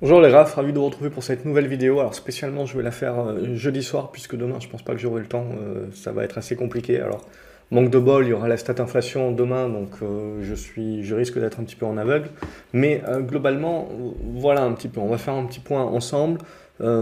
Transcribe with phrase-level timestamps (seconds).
[0.00, 2.00] Bonjour les rafs, ravi de vous retrouver pour cette nouvelle vidéo.
[2.00, 4.98] Alors spécialement je vais la faire euh, jeudi soir puisque demain je pense pas que
[4.98, 7.00] j'aurai le temps, euh, ça va être assez compliqué.
[7.00, 7.24] Alors
[7.70, 11.14] manque de bol, il y aura la stat inflation demain donc euh, je, suis, je
[11.14, 12.28] risque d'être un petit peu en aveugle.
[12.72, 13.88] Mais globalement
[14.34, 16.40] voilà un petit peu, on va faire un petit point ensemble.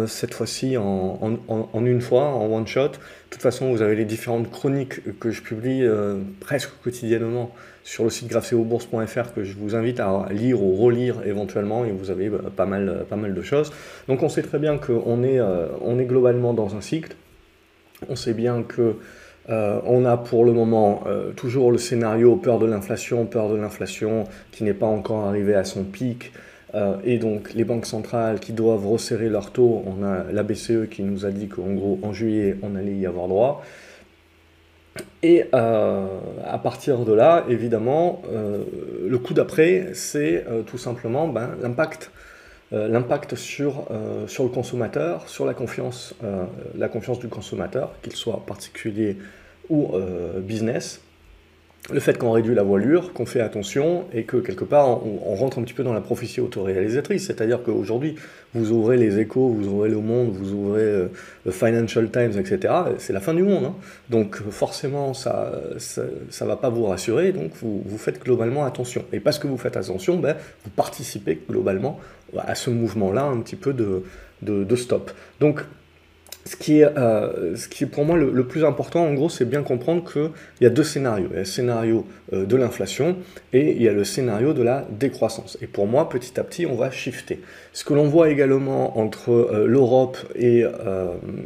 [0.07, 1.39] Cette fois-ci en,
[1.75, 2.89] une fois, en one shot.
[2.89, 2.97] De
[3.31, 5.87] toute façon, vous avez les différentes chroniques que je publie
[6.41, 7.53] presque quotidiennement
[7.85, 12.11] sur le site graphéobourse.fr que je vous invite à lire ou relire éventuellement et vous
[12.11, 13.73] avez euh, pas mal, euh, pas mal de choses.
[14.09, 17.17] Donc on sait très bien qu'on est, euh, on est globalement dans un cycle.
[18.09, 18.97] On sait bien que
[19.49, 21.03] on a pour le moment
[21.35, 25.65] toujours le scénario peur de l'inflation, peur de l'inflation qui n'est pas encore arrivé à
[25.65, 26.33] son pic.
[27.05, 31.03] Et donc les banques centrales qui doivent resserrer leurs taux, on a la BCE qui
[31.03, 33.63] nous a dit qu'en gros en juillet on allait y avoir droit.
[35.23, 36.07] Et euh,
[36.45, 38.65] à partir de là, évidemment, euh,
[39.07, 42.11] le coup d'après, c'est euh, tout simplement ben, l'impact
[42.75, 43.87] l'impact sur,
[44.29, 46.15] sur le consommateur, sur la confiance,
[46.75, 49.19] la confiance du consommateur, qu'il soit particulier
[49.69, 49.91] ou
[50.39, 51.03] business
[51.91, 55.59] le fait qu'on réduit la voilure, qu'on fait attention et que quelque part on, rentre
[55.59, 57.27] un petit peu dans la prophétie autoréalisatrice.
[57.27, 58.15] C'est-à-dire qu'aujourd'hui,
[58.55, 61.09] vous ouvrez les échos, vous ouvrez le monde, vous ouvrez euh,
[61.45, 62.73] le Financial Times, etc.
[62.99, 63.65] C'est la fin du monde.
[63.65, 63.75] Hein.
[64.11, 67.33] Donc forcément, ça ça, va pas vous rassurer.
[67.33, 69.05] Donc vous, vous, faites globalement attention.
[69.13, 71.99] Et parce que vous faites attention, ben, vous participez globalement
[72.39, 74.05] à ce mouvement-là un petit peu de,
[74.43, 75.11] de, de stop.
[75.41, 75.65] Donc
[76.45, 79.45] ce qui, est, euh, ce qui est pour moi le, plus important, en gros, c'est
[79.45, 81.29] bien comprendre qu'il y a deux scénarios.
[81.31, 83.17] Il y a le scénario euh, de l'inflation
[83.53, 85.57] et il y a le scénario de la décroissance.
[85.63, 87.41] Et pour moi, petit à petit, on va shifter.
[87.73, 90.65] Ce que l'on voit également entre euh, l'Europe et,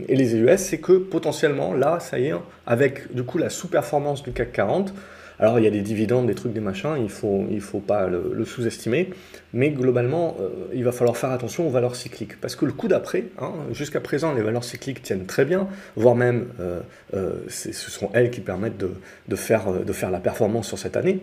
[0.08, 2.34] et, les US, c'est que potentiellement, là, ça y est,
[2.66, 4.94] avec du coup la sous-performance du CAC 40,
[5.38, 7.80] alors il y a des dividendes, des trucs, des machins, il ne faut, il faut
[7.80, 9.10] pas le, sous-estimer,
[9.52, 12.88] mais globalement, euh, il va falloir faire attention aux valeurs cycliques, parce que le coup
[12.88, 16.80] d'après, hein, jusqu'à présent, les valeurs cycliques tiennent très bien, voire même euh,
[17.14, 21.20] euh, ce sont elles qui permettent de, faire, de faire la performance sur cette année.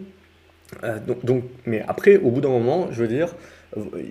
[1.23, 3.35] Donc, mais après, au bout d'un moment, je veux dire,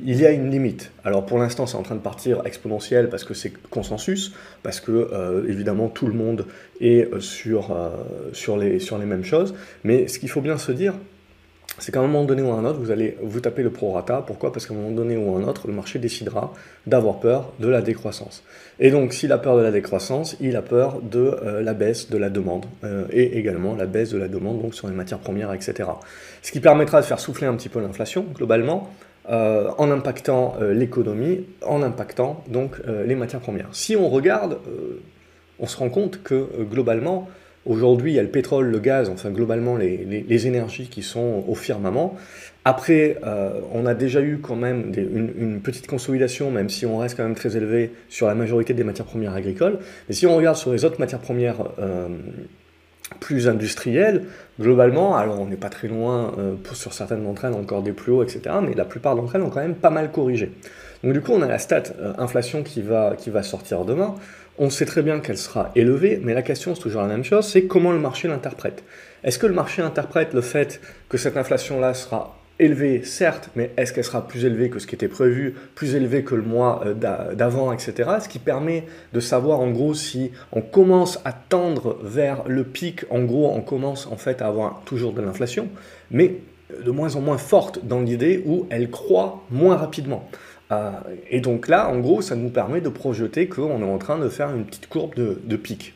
[0.05, 0.91] il y a une limite.
[1.05, 4.93] Alors pour l'instant, c'est en train de partir exponentiel parce que c'est consensus, parce que
[5.13, 6.47] euh, évidemment tout le monde
[6.81, 7.91] est euh, sur, euh,
[8.33, 9.55] sur, les, sur les mêmes choses.
[9.85, 10.95] Mais ce qu'il faut bien se dire,
[11.79, 14.23] c'est qu'à un moment donné ou à un autre, vous allez vous taper le prorata.
[14.27, 14.53] Pourquoi?
[14.53, 16.53] Parce qu'à un moment donné ou à un autre, le marché décidera
[16.87, 18.45] d'avoir peur de la décroissance.
[18.79, 22.19] Et donc, s'il a peur de la décroissance, il a peur de la baisse de
[22.19, 22.67] la demande
[23.11, 25.89] et également la baisse de la demande donc sur les matières premières, etc.
[26.43, 28.91] Ce qui permettra de faire souffler un petit peu l'inflation globalement.
[29.31, 33.69] Euh, en impactant euh, l'économie, en impactant donc euh, les matières premières.
[33.71, 34.59] Si on regarde,
[35.61, 37.29] on se rend compte que globalement,
[37.65, 41.55] aujourd'hui, il y a le pétrole, le gaz, enfin globalement les, énergies qui sont au
[41.55, 42.17] firmament.
[42.65, 43.17] Après,
[43.73, 47.25] on a déjà eu quand même une, une, petite consolidation, même si on reste quand
[47.25, 49.79] même très élevé sur la majorité des matières premières agricoles.
[50.09, 51.65] Mais si on regarde sur les autres matières premières
[53.23, 54.25] plus industrielles,
[54.61, 58.11] globalement, alors on n'est pas très loin euh, sur certaines d'entre elles encore des plus
[58.11, 60.51] hauts, etc., mais la plupart d'entre elles ont quand même pas mal corrigé.
[61.05, 64.17] Donc du coup, on a la stat euh, inflation qui va, qui va sortir demain.
[64.59, 67.47] On sait très bien qu'elle sera élevée, mais la question, c'est toujours la même chose,
[67.47, 68.83] c'est comment le marché l'interprète.
[69.23, 73.93] Est-ce que le marché interprète le fait que cette inflation-là sera élevée, certes, mais est-ce
[73.93, 77.35] qu'elle sera plus élevée que ce qui était prévu, plus élevée que le mois euh,
[77.35, 78.11] d'avant, etc.
[78.23, 83.05] Ce qui permet de savoir en gros si on commence à tendre vers le pic,
[83.11, 85.69] en gros on commence en fait à avoir toujours de l'inflation,
[86.11, 86.37] mais
[86.85, 90.29] de moins en moins forte dans l'idée où elle croît moins rapidement.
[90.71, 90.91] Euh,
[91.29, 94.29] et donc là, en gros, ça nous permet de projeter qu'on est en train de
[94.29, 95.95] faire une petite courbe de pic.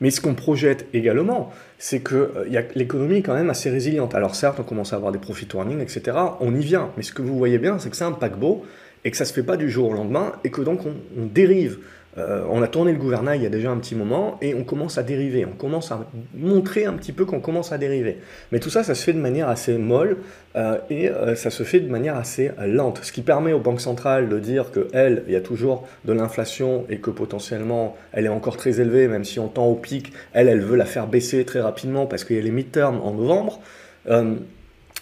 [0.00, 4.14] Mais ce qu'on projette également, c'est que euh, l'économie est quand même assez résiliente.
[4.14, 6.16] Alors certes, on commence à avoir des profit warnings, etc.
[6.40, 6.90] On y vient.
[6.96, 8.64] Mais ce que vous voyez bien, c'est que c'est un paquebot
[9.04, 11.26] et que ça ne se fait pas du jour au lendemain et que donc on
[11.26, 11.78] dérive
[12.16, 14.62] euh, on a tourné le gouvernail il y a déjà un petit moment et on
[14.62, 18.18] commence à dériver, on commence à montrer un petit peu qu'on commence à dériver.
[18.52, 20.18] Mais tout ça, ça se fait de manière assez molle
[20.54, 23.80] euh, et euh, ça se fait de manière assez lente, ce qui permet aux banques
[23.80, 28.28] centrales de dire qu'elles, il y a toujours de l'inflation et que potentiellement elle est
[28.28, 31.44] encore très élevée, même si on tend au pic, elle, elle veut la faire baisser
[31.44, 33.60] très rapidement parce qu'il y a les midterms en novembre.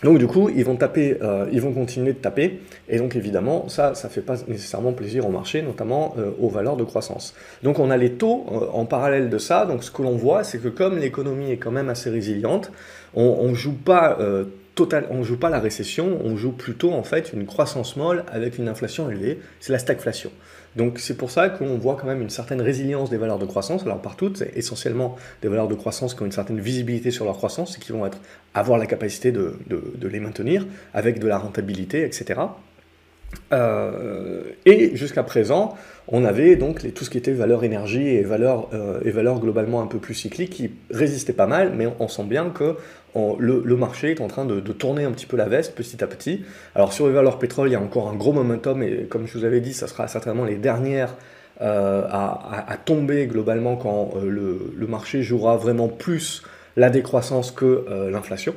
[0.02, 3.68] Donc du coup, ils vont taper, euh, ils vont continuer de taper, et donc évidemment,
[3.68, 7.34] ça, ça fait pas nécessairement plaisir au marché, notamment euh, aux valeurs de croissance.
[7.62, 9.64] Donc on a les taux euh, en parallèle de ça.
[9.64, 12.72] Donc ce que l'on voit, c'est que comme l'économie est quand même assez résiliente,
[13.14, 14.18] on, ne joue pas
[14.74, 18.56] total, on joue pas la récession, on joue plutôt en fait une croissance molle avec
[18.56, 19.38] une inflation élevée.
[19.60, 20.30] C'est la stagflation.
[20.76, 23.82] Donc c'est pour ça qu'on voit quand même une certaine résilience des valeurs de croissance.
[23.82, 27.36] Alors partout, c'est essentiellement des valeurs de croissance qui ont une certaine visibilité sur leur
[27.36, 28.08] croissance et qui vont
[28.54, 29.56] avoir la capacité de,
[30.00, 32.40] les maintenir avec de la rentabilité, etc.
[33.52, 35.76] et jusqu'à présent,
[36.08, 38.70] on avait donc tout ce qui était valeur énergie et valeur,
[39.04, 42.50] et valeur globalement un peu plus cyclique qui résistait pas mal, mais on sent bien
[42.50, 42.76] que
[43.14, 46.44] le, marché est en train de, tourner un petit peu la veste petit à petit.
[46.74, 49.38] Alors sur les valeurs pétrole, il y a encore un gros momentum, et comme je
[49.38, 51.14] vous avais dit, ça sera certainement les dernières
[51.60, 54.28] euh, à, tomber globalement quand euh,
[54.74, 56.42] le, marché jouera vraiment plus
[56.76, 58.54] la décroissance que euh, l'inflation.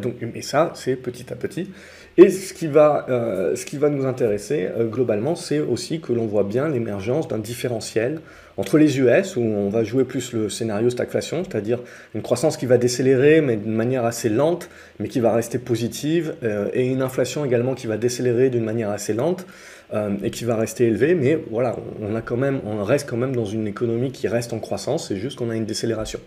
[0.00, 1.70] donc, et ça, c'est petit à petit.
[2.16, 6.44] Et ce qui va, ce qui va nous intéresser globalement, c'est aussi que l'on voit
[6.44, 8.20] bien l'émergence d'un différentiel
[8.56, 11.80] entre les US, où on va jouer plus le scénario stagflation, c'est-à-dire
[12.14, 14.68] une croissance qui va décélérer, mais d'une manière assez lente,
[15.00, 18.90] mais qui va rester positive, euh, et une inflation également qui va décélérer d'une manière
[18.90, 19.46] assez lente,
[19.92, 23.16] euh, et qui va rester élevée, mais voilà, on, a quand même, on reste quand
[23.16, 26.20] même dans une économie qui reste en croissance, c'est juste qu'on a une décélération.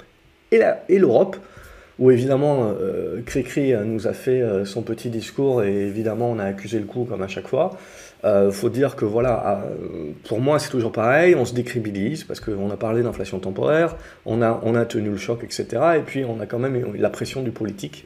[0.51, 0.59] Et
[0.99, 1.37] l'Europe,
[1.99, 6.79] où évidemment euh, Cricri nous a fait son petit discours, et évidemment on a accusé
[6.79, 7.77] le coup comme à chaque fois,
[8.25, 12.39] euh, faut dire que voilà, euh, pour moi c'est toujours pareil, on se décribilise parce
[12.39, 13.95] qu'on a parlé d'inflation temporaire,
[14.25, 15.65] on a, on a tenu le choc, etc.
[15.97, 18.05] Et puis on a quand même la pression du politique.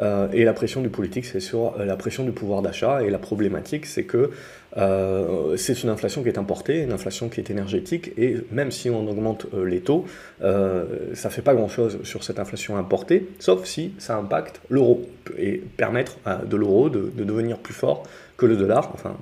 [0.00, 3.02] Euh, et la pression du politique, c'est sur la pression du pouvoir d'achat.
[3.02, 4.30] Et la problématique, c'est que
[4.74, 8.12] c'est une inflation qui est importée, une inflation qui est énergétique.
[8.16, 10.06] Et même si on augmente les taux,
[10.40, 15.02] ça ne fait pas grand-chose sur cette inflation importée, sauf si ça impacte l'euro
[15.38, 16.16] et permettre
[16.46, 18.04] de l'euro de, de devenir plus fort
[18.36, 18.90] que le dollar.
[18.94, 19.16] Enfin,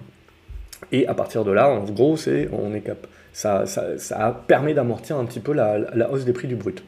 [0.92, 2.16] et à partir de là, en gros,
[2.52, 2.82] on est
[3.32, 6.82] ça, ça, ça permet d'amortir un petit peu la, hausse des prix du brut.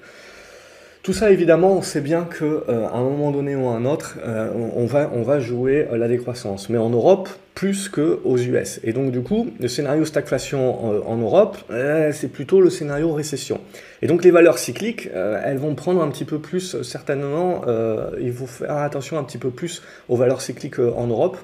[1.03, 4.19] Tout ça, évidemment, on sait bien qu'à euh, un moment donné ou à un autre,
[4.25, 6.69] euh, on, va, on va jouer euh, la décroissance.
[6.69, 8.79] Mais en Europe, plus qu'aux US.
[8.85, 11.59] Et donc, du coup, le scénario stagflation en Europe,
[12.13, 13.61] c'est plutôt le scénario récession.
[14.01, 17.63] Et donc, les valeurs cycliques, elles vont prendre un petit peu plus, certainement,
[18.19, 21.37] il faut faire attention un petit peu plus aux valeurs cycliques en Europe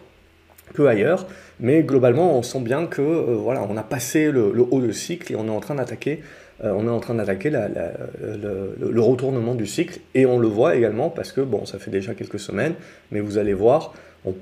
[0.75, 1.27] que ailleurs.
[1.61, 5.33] Mais globalement, on sent bien que euh, voilà, on a passé le, haut de cycle
[5.33, 6.23] et on est en train d'attaquer
[6.65, 11.11] euh, on est en train d'attaquer le, retournement du cycle et on le voit également
[11.11, 12.75] parce que bon, ça fait déjà quelques semaines,
[13.11, 13.95] mais vous allez voir,
[14.25, 14.35] on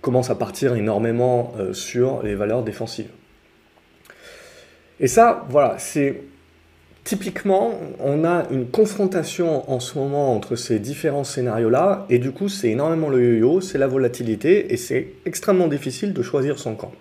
[0.00, 3.10] commence à partir énormément euh, sur les valeurs défensives.
[5.00, 6.22] Et ça, voilà, c'est
[7.04, 12.48] Typiquement, on a une confrontation en ce moment entre ces différents scénarios-là, et du coup,
[12.48, 16.92] c'est énormément le yo-yo, c'est la volatilité, et c'est extrêmement difficile de choisir son camp.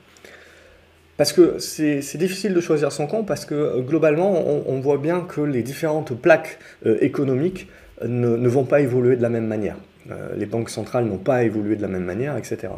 [1.22, 5.22] Parce que c'est difficile de choisir son camp, parce que euh, globalement, on, voit bien
[5.22, 6.58] que les différentes plaques
[6.88, 7.68] euh, économiques
[8.04, 9.76] ne, vont pas évoluer de la même manière.
[10.10, 12.70] Euh, les banques centrales n'ont pas évolué de la même manière, etc.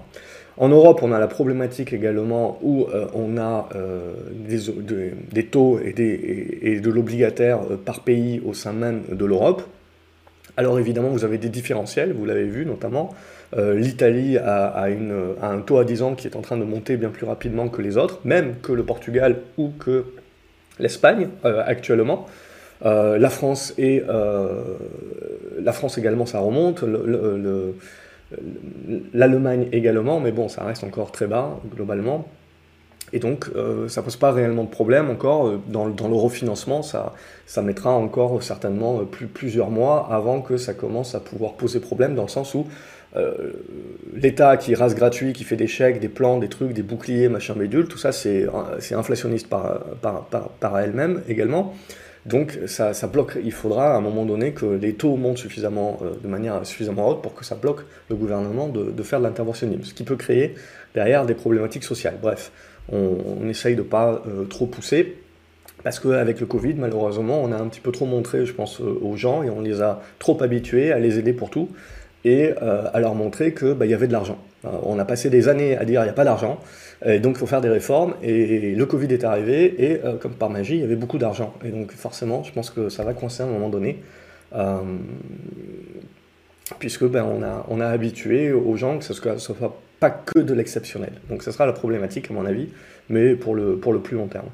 [0.57, 5.93] En Europe, on a la problématique également où euh, on a euh, des, taux et,
[5.93, 9.63] de l'obligataire euh, par pays au sein même de l'Europe.
[10.55, 13.15] Alors évidemment, vous avez des différentiels, vous l'avez vu notamment.
[13.55, 14.85] L'Italie a,
[15.41, 17.81] un taux à 10 ans qui est en train de monter bien plus rapidement que
[17.81, 20.05] les autres, même que le Portugal ou que
[20.79, 22.27] l'Espagne actuellement.
[22.83, 24.01] la France et
[25.61, 26.81] la France également, ça remonte.
[26.81, 27.75] le,
[29.13, 32.27] l'Allemagne également, mais bon, ça reste encore très bas globalement.
[33.11, 35.47] Et donc, euh, ça pose pas réellement de problème encore.
[35.47, 37.13] Euh, dans, dans le refinancement, ça,
[37.45, 41.79] ça mettra encore certainement euh, plus, plusieurs mois avant que ça commence à pouvoir poser
[41.79, 42.65] problème, dans le sens où
[44.15, 47.53] l'État qui rase gratuit, qui fait des chèques, des plans, des trucs, des boucliers, machin
[47.53, 48.47] bédule, tout ça, c'est
[48.91, 51.73] inflationniste par, elle-même également.
[52.25, 56.11] Donc ça, bloque, il faudra à un moment donné que les taux montent suffisamment, euh,
[56.23, 59.93] de manière suffisamment haute pour que ça bloque le gouvernement de, faire de l'interventionnisme, ce
[59.93, 60.55] qui peut créer
[60.95, 62.15] derrière des problématiques sociales.
[62.21, 62.51] Bref,
[62.91, 65.17] on, essaye de ne pas euh, trop pousser,
[65.83, 68.99] parce qu'avec le Covid, malheureusement, on a un petit peu trop montré, je pense, euh,
[69.01, 71.69] aux gens, et on les a trop habitués à les aider pour tout,
[72.25, 74.37] et à leur montrer qu'il bah, y avait de l'argent.
[74.63, 76.59] on a passé des années à dire il n'y a pas d'argent,
[77.05, 78.15] et donc, il faut faire des réformes.
[78.21, 81.53] Et le Covid est arrivé, et euh, comme par magie, il y avait beaucoup d'argent.
[81.65, 83.99] Et donc, forcément, je pense que ça va coincer à un moment donné.
[84.55, 84.77] Euh,
[86.79, 90.39] puisque ben, on, a, on a habitué aux gens que ce ne soit pas que
[90.39, 91.13] de l'exceptionnel.
[91.29, 92.69] Donc, ce sera la problématique, à mon avis,
[93.09, 94.47] mais pour le, pour le plus long terme.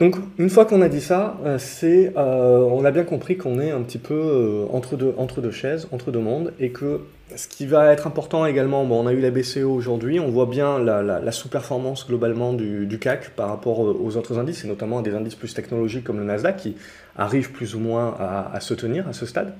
[0.00, 3.70] Donc, une fois qu'on a dit ça, euh, c'est, on a bien compris qu'on est
[3.70, 7.00] un petit peu entre, deux, entre deux chaises, entre deux mondes, et que
[7.36, 10.46] ce qui va être important également, bon, on a eu la BCE aujourd'hui, on voit
[10.46, 15.14] bien la, sous-performance globalement du, CAC par rapport aux autres indices, et notamment à des
[15.14, 16.76] indices plus technologiques comme le Nasdaq, qui
[17.16, 19.54] arrivent plus ou moins à, se tenir à ce stade.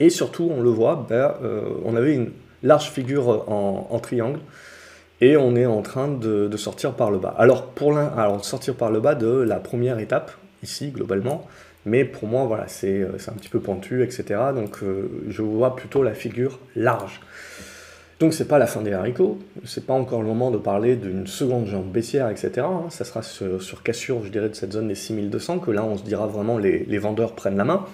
[0.00, 2.30] Et surtout, on le voit, ben, euh, on avait une
[2.62, 4.40] large figure en, triangle,
[5.22, 7.34] et on est en train de, sortir par le bas.
[7.38, 10.32] Alors, pour alors, sortir par le bas de la première étape,
[10.64, 11.46] ici, globalement,
[11.86, 14.40] mais pour moi, voilà, c'est euh, un petit peu pentu, etc.
[14.54, 17.20] Donc euh, je vois plutôt la figure large.
[18.18, 21.26] Donc c'est pas la fin des haricots, c'est pas encore le moment de parler d'une
[21.26, 22.52] seconde jambe baissière, etc.
[22.58, 22.84] Hein.
[22.90, 26.04] Ça sera sur, cassure, je dirais, de cette zone des 6200 que là on se
[26.04, 27.84] dira vraiment les vendeurs prennent la main.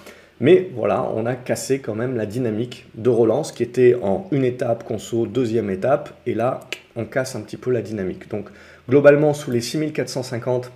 [0.41, 4.45] Mais voilà, on a cassé quand même la dynamique de relance qui était en une
[4.45, 6.61] étape conso, deuxième étape, et là
[6.95, 8.29] on casse un petit peu la dynamique.
[8.29, 8.49] Donc
[8.87, 10.71] globalement sous les 6450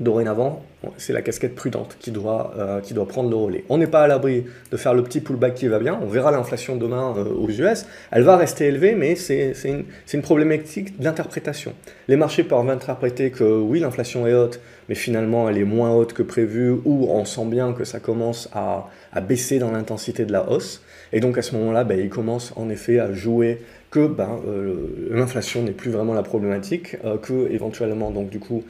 [0.00, 0.62] dorénavant,
[0.96, 3.64] c'est la casquette prudente qui doit, euh, qui doit prendre le relais.
[3.68, 5.98] On n'est pas à l'abri de faire le petit pullback qui va bien.
[6.02, 7.86] On verra l'inflation demain euh, aux US.
[8.10, 11.74] Elle va rester élevée, mais c'est une, une, problématique d'interprétation.
[12.08, 16.14] Les marchés peuvent interpréter que oui, l'inflation est haute, mais finalement elle est moins haute
[16.14, 20.32] que prévu, ou on sent bien que ça commence à, à baisser dans l'intensité de
[20.32, 20.82] la hausse.
[21.12, 25.08] Et donc à ce moment-là, ben, ils commencent en effet à jouer que ben, euh,
[25.10, 28.62] l'inflation n'est plus vraiment la problématique, que éventuellement, donc du coup,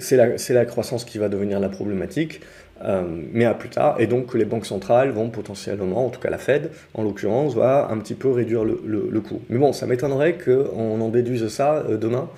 [0.00, 2.40] c'est la, la, croissance qui va devenir la problématique,
[2.82, 3.02] euh,
[3.32, 6.38] mais à plus tard, et donc les banques centrales vont potentiellement, en tout cas la
[6.38, 9.40] Fed en l'occurrence, va un petit peu réduire le, le, coût.
[9.48, 12.28] Mais bon, ça m'étonnerait qu'on en déduise ça euh, demain.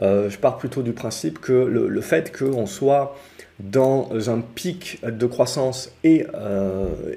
[0.00, 3.16] je pars plutôt du principe que le, le fait qu'on soit
[3.58, 6.24] dans un pic de croissance et,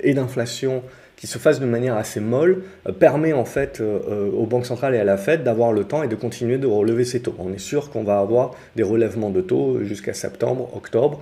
[0.01, 0.81] et d'inflation
[1.21, 4.65] qui se fasse de manière assez molle euh, permet en fait euh, euh, aux banques
[4.65, 7.35] centrales et à la Fed d'avoir le temps et de continuer de relever ces taux.
[7.37, 11.21] On est sûr qu'on va avoir des relèvements de taux jusqu'à septembre, octobre,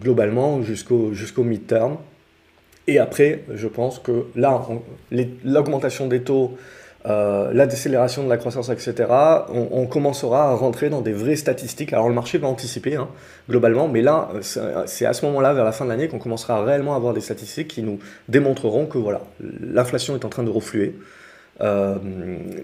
[0.00, 1.98] globalement jusqu'au jusqu'au mid-term.
[2.88, 4.66] Et après, je pense que là,
[5.44, 6.56] l'augmentation des taux
[7.06, 8.94] euh, la décélération de la croissance, etc.,
[9.50, 11.92] on, commencera à rentrer dans des vraies statistiques.
[11.92, 13.08] Alors le marché va anticiper hein,
[13.48, 14.30] globalement, mais là,
[14.86, 17.20] c'est à ce moment-là, vers la fin de l'année, qu'on commencera réellement à avoir des
[17.20, 20.96] statistiques qui nous démontreront que voilà, l'inflation est en train de refluer.
[21.60, 21.94] Euh,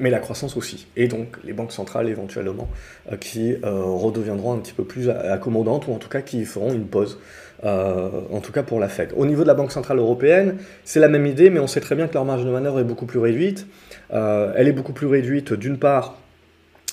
[0.00, 0.88] mais la croissance aussi.
[0.96, 2.68] Et donc les banques centrales éventuellement
[3.12, 6.86] euh, qui redeviendront un petit peu plus accommodantes ou en tout cas qui feront une
[6.86, 7.18] pause.
[7.64, 9.12] En tout cas pour la Fed.
[9.16, 11.94] Au niveau de la Banque Centrale Européenne, c'est la même idée, mais on sait très
[11.94, 13.66] bien que leur marge de manœuvre est beaucoup plus réduite.
[14.12, 16.16] Euh, elle est beaucoup plus réduite d'une part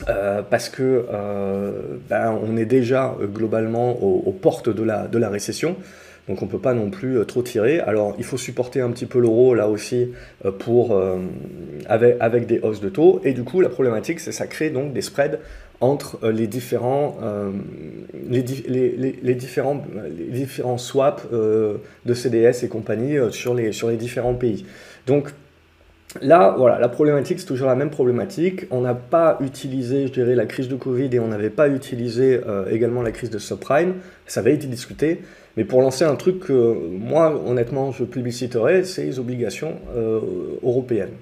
[0.07, 1.71] euh, parce que euh,
[2.09, 5.75] ben, on est déjà globalement aux, portes de la, de la récession.
[6.27, 7.79] Donc on ne peut pas non plus trop tirer.
[7.79, 10.11] Alors il faut supporter un petit peu l'euro là aussi
[10.59, 11.01] pour,
[11.87, 13.21] avec, avec, des hausses de taux.
[13.23, 15.39] Et du coup la problématique c'est ça crée donc des spreads
[15.79, 17.17] entre les différents,
[20.77, 24.65] swaps de CDS et compagnie sur, les, différents pays.
[25.05, 25.33] Donc
[26.21, 28.65] Là, voilà, la problématique, c'est toujours la même problématique.
[28.71, 32.39] On n'a pas utilisé, je dirais, la crise de Covid et on n'avait pas utilisé
[32.47, 33.95] euh, également la crise de subprime.
[34.27, 35.21] Ça avait été discuté.
[35.55, 40.19] Mais pour lancer un truc que moi, honnêtement, je publiciterais, c'est les obligations euh,
[40.61, 41.13] européennes,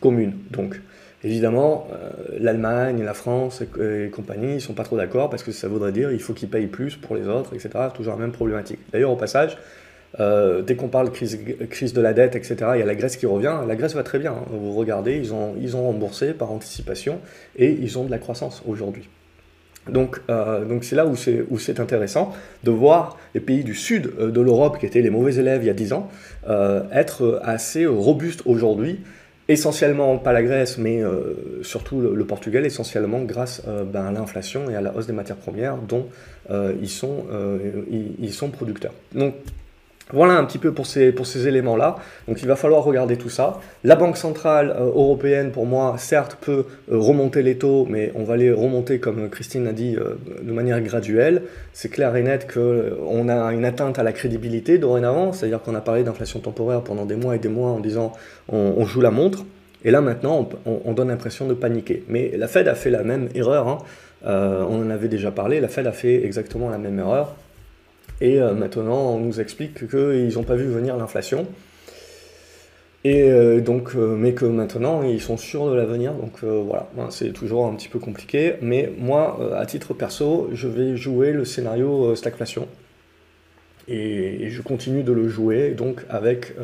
[0.00, 0.34] communes.
[0.50, 0.80] Donc,
[1.22, 5.68] évidemment, euh, l'Allemagne, la France et, compagnie, ils sont pas trop d'accord parce que ça
[5.68, 7.70] voudrait dire qu'il faut qu'ils payent plus pour les autres, etc.
[7.94, 8.78] Toujours la même problématique.
[8.90, 9.58] D'ailleurs, au passage,
[10.18, 11.38] euh, dès qu'on parle crise,
[11.68, 13.58] crise de la dette, etc., il y a la Grèce qui revient.
[13.68, 14.32] La Grèce va très bien.
[14.32, 14.44] Hein.
[14.50, 15.34] Vous regardez, ils
[15.76, 17.20] ont remboursé par anticipation
[17.56, 19.08] et ils ont de la croissance aujourd'hui.
[19.88, 23.74] Donc, euh, donc c'est là où c'est, où c'est intéressant de voir les pays du
[23.74, 26.08] sud euh, de l'Europe, qui étaient les mauvais élèves il y a 10 ans,
[26.92, 29.00] être assez robustes aujourd'hui.
[29.48, 31.02] Essentiellement, pas la Grèce, mais
[31.62, 33.62] surtout le, Portugal, essentiellement grâce
[33.92, 36.06] ben, à l'inflation et à la hausse des matières premières dont
[36.50, 37.26] ils, sont,
[37.90, 38.94] ils, sont producteurs.
[39.14, 39.34] Donc,
[40.10, 41.96] voilà un petit peu pour ces, pour ces éléments-là.
[42.28, 43.60] Donc il va falloir regarder tout ça.
[43.84, 48.24] La Banque centrale euh, européenne, pour moi, certes, peut euh, remonter les taux, mais on
[48.24, 51.42] va les remonter, comme Christine a dit, euh, de manière graduelle.
[51.72, 55.80] C'est clair et net qu'on a une atteinte à la crédibilité dorénavant, c'est-à-dire qu'on a
[55.80, 58.12] parlé d'inflation temporaire pendant des mois et des mois en disant
[58.48, 59.44] on, joue la montre.
[59.84, 62.04] Et là maintenant, on, donne l'impression de paniquer.
[62.08, 63.68] Mais la Fed a fait la même erreur.
[63.68, 63.78] Hein.
[64.24, 65.60] on en avait déjà parlé.
[65.60, 67.34] La Fed a fait exactement la même erreur.
[68.22, 71.44] Et euh, maintenant, on nous explique qu'ils n'ont pas vu venir l'inflation.
[73.02, 76.14] Et euh, donc, euh, mais que maintenant, ils sont sûrs de l'avenir.
[76.14, 78.54] Donc voilà, c'est toujours un petit peu compliqué.
[78.62, 82.68] Mais moi, à titre perso, je vais jouer le scénario stagflation.
[83.88, 86.54] Et, je continue de le jouer, donc avec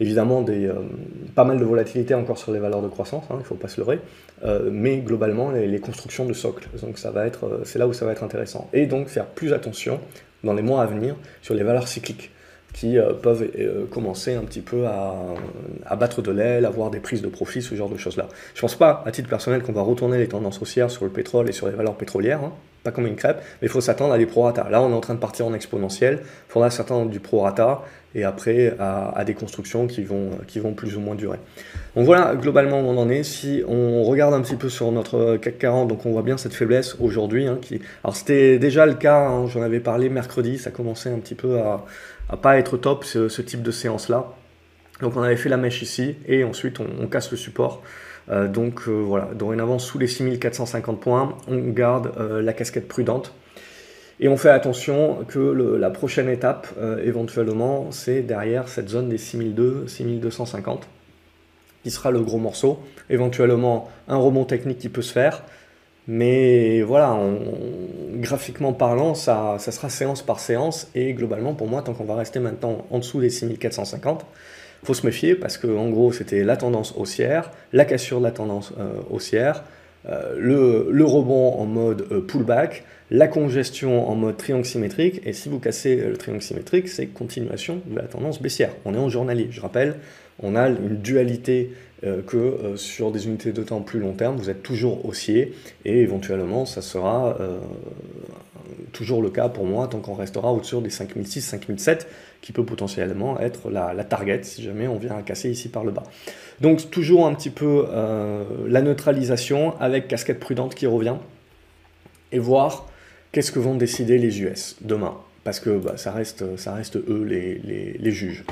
[0.00, 0.70] évidemment des,
[1.34, 3.68] pas mal de volatilité encore sur les valeurs de croissance, hein, il ne faut pas
[3.68, 3.98] se leurrer,
[4.70, 6.66] mais globalement les, les, constructions de socle.
[6.80, 8.70] Donc ça va être, c'est là où ça va être intéressant.
[8.72, 10.00] Et donc faire plus attention
[10.44, 12.30] dans les mois à venir sur les valeurs cycliques
[12.74, 15.14] qui euh, peuvent euh, commencer un petit peu à,
[15.86, 18.28] à battre de l'aile, avoir des prises de profit, ce genre de choses-là.
[18.54, 21.10] Je ne pense pas, à titre personnel, qu'on va retourner les tendances haussières sur le
[21.10, 24.12] pétrole et sur les valeurs pétrolières, hein, pas comme une crêpe, mais il faut s'attendre
[24.12, 24.68] à des prorata.
[24.68, 27.82] Là, on est en train de partir en exponentiel, il faudra s'attendre du prorata
[28.14, 31.38] et après à, des constructions qui vont, qui vont plus ou moins durer.
[31.96, 33.22] Donc voilà, globalement, on en est.
[33.22, 36.54] Si on regarde un petit peu sur notre CAC 40, donc on voit bien cette
[36.54, 37.46] faiblesse aujourd'hui.
[37.46, 37.58] Hein.
[38.02, 41.58] Alors c'était déjà le cas, hein, j'en avais parlé mercredi, ça commençait un petit peu
[41.58, 41.84] à,
[42.28, 44.32] à pas être top ce, type de séance-là.
[45.00, 47.82] Donc on avait fait la mèche ici et ensuite on, casse le support.
[48.30, 53.34] Euh, donc euh, voilà, dorénavant sous les 6450 points, on garde euh, la casquette prudente.
[54.20, 56.68] Et on fait attention que la prochaine étape,
[57.04, 60.86] éventuellement, c'est derrière cette zone des 6200, 6250,
[61.82, 62.78] qui sera le gros morceau.
[63.10, 65.42] Éventuellement, un rebond technique qui peut se faire.
[66.06, 67.18] Mais voilà,
[68.12, 70.88] graphiquement parlant, ça, ça, sera séance par séance.
[70.94, 74.24] Et globalement, pour moi, tant qu'on va rester maintenant en dessous des 6450,
[74.84, 78.30] faut se méfier parce que en gros c'était la tendance haussière, la cassure de la
[78.30, 79.64] tendance euh, haussière,
[80.08, 85.48] euh, le, rebond en mode euh, pullback, la congestion en mode triangle symétrique, et si
[85.48, 88.70] vous cassez le triangle symétrique, c'est continuation de la tendance baissière.
[88.84, 89.96] On est en journalier, je rappelle,
[90.42, 91.72] on a une dualité
[92.26, 96.66] que sur des unités de temps plus long terme, vous êtes toujours haussier, et éventuellement
[96.66, 97.38] ça sera
[98.92, 102.08] toujours le cas pour moi tant qu'on restera au-dessus des 5006, 5007,
[102.40, 105.92] qui peut potentiellement être la, target si jamais on vient à casser ici par le
[105.92, 106.04] bas.
[106.60, 111.16] Donc toujours un petit peu euh, la neutralisation avec casquette prudente qui revient
[112.32, 112.88] et voir
[113.34, 115.16] qu'est-ce que vont décider les US demain?
[115.42, 117.58] Parce que bah, ça, reste, ça reste eux les,
[117.98, 118.44] les, juges.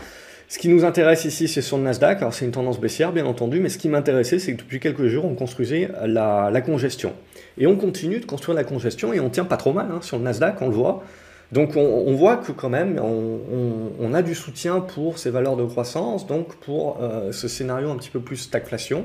[0.49, 2.19] Ce qui nous intéresse ici, c'est sur le Nasdaq.
[2.19, 5.07] Alors, c'est une tendance baissière, bien entendu, mais ce qui m'intéressait, c'est que depuis quelques
[5.07, 7.15] jours, on construisait la, congestion.
[7.59, 10.19] Et on continue de construire la congestion et on tient pas trop mal hein, sur
[10.19, 11.05] le Nasdaq, on le voit.
[11.53, 16.27] Donc on, voit que quand même, on, a du soutien pour ces valeurs de croissance,
[16.27, 19.05] donc pour euh, ce scénario un petit peu plus stagflation.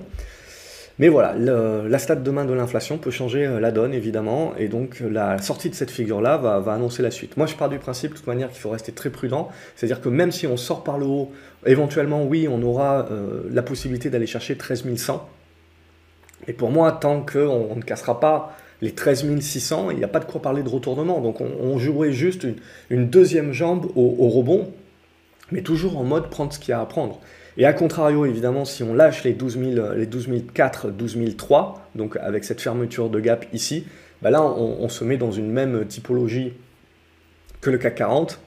[1.00, 5.00] Mais voilà, la stat demain de l'inflation peut changer euh, la donne, évidemment, et donc
[5.00, 7.38] la sortie de cette figure-là va, annoncer la suite.
[7.38, 10.10] Moi, je pars du principe, de toute manière, qu'il faut rester très prudent, c'est-à-dire que
[10.10, 11.32] même si on sort par le haut,
[11.68, 15.30] éventuellement, oui, on aura euh, la possibilité d'aller chercher 13 100,
[16.48, 20.20] et pour moi, tant qu'on ne cassera pas les 13 600, il n'y a pas
[20.20, 21.20] de quoi parler de retournement.
[21.20, 22.48] Donc on, jouerait juste
[22.90, 24.72] une, deuxième jambe au, rebond,
[25.52, 27.20] mais toujours en mode prendre ce qu'il y a à prendre.
[27.58, 31.90] Et à contrario, évidemment, si on lâche les 12 000, les 12 004, 12 003,
[31.96, 33.86] donc avec cette fermeture de gap ici,
[34.22, 36.54] bah là on, se met dans une même typologie
[37.62, 38.40] que le CAC 40,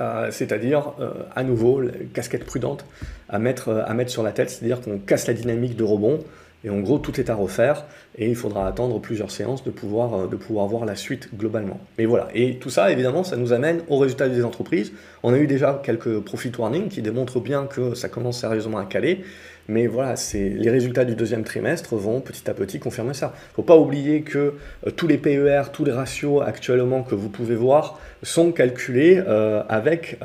[0.00, 1.82] euh, c'est-à-dire euh, à nouveau
[2.12, 2.84] casquette prudente
[3.28, 6.20] à mettre, à mettre sur la tête, c'est-à-dire qu'on casse la dynamique de rebond,
[6.64, 7.84] et en gros, tout est à refaire
[8.16, 11.80] et il faudra attendre plusieurs séances de pouvoir, euh, voir la suite globalement.
[11.98, 14.92] Mais voilà, et tout ça, évidemment, ça nous amène aux résultats des entreprises.
[15.22, 18.84] On a eu déjà quelques profit warnings qui démontrent bien que ça commence sérieusement à
[18.84, 19.24] caler.
[19.68, 23.32] Mais voilà, les résultats du deuxième trimestre vont petit à petit confirmer ça.
[23.34, 24.54] Il ne faut pas oublier que
[24.86, 29.62] euh, tous les PER, tous les ratios actuellement que vous pouvez voir sont calculés euh,
[29.68, 30.18] avec,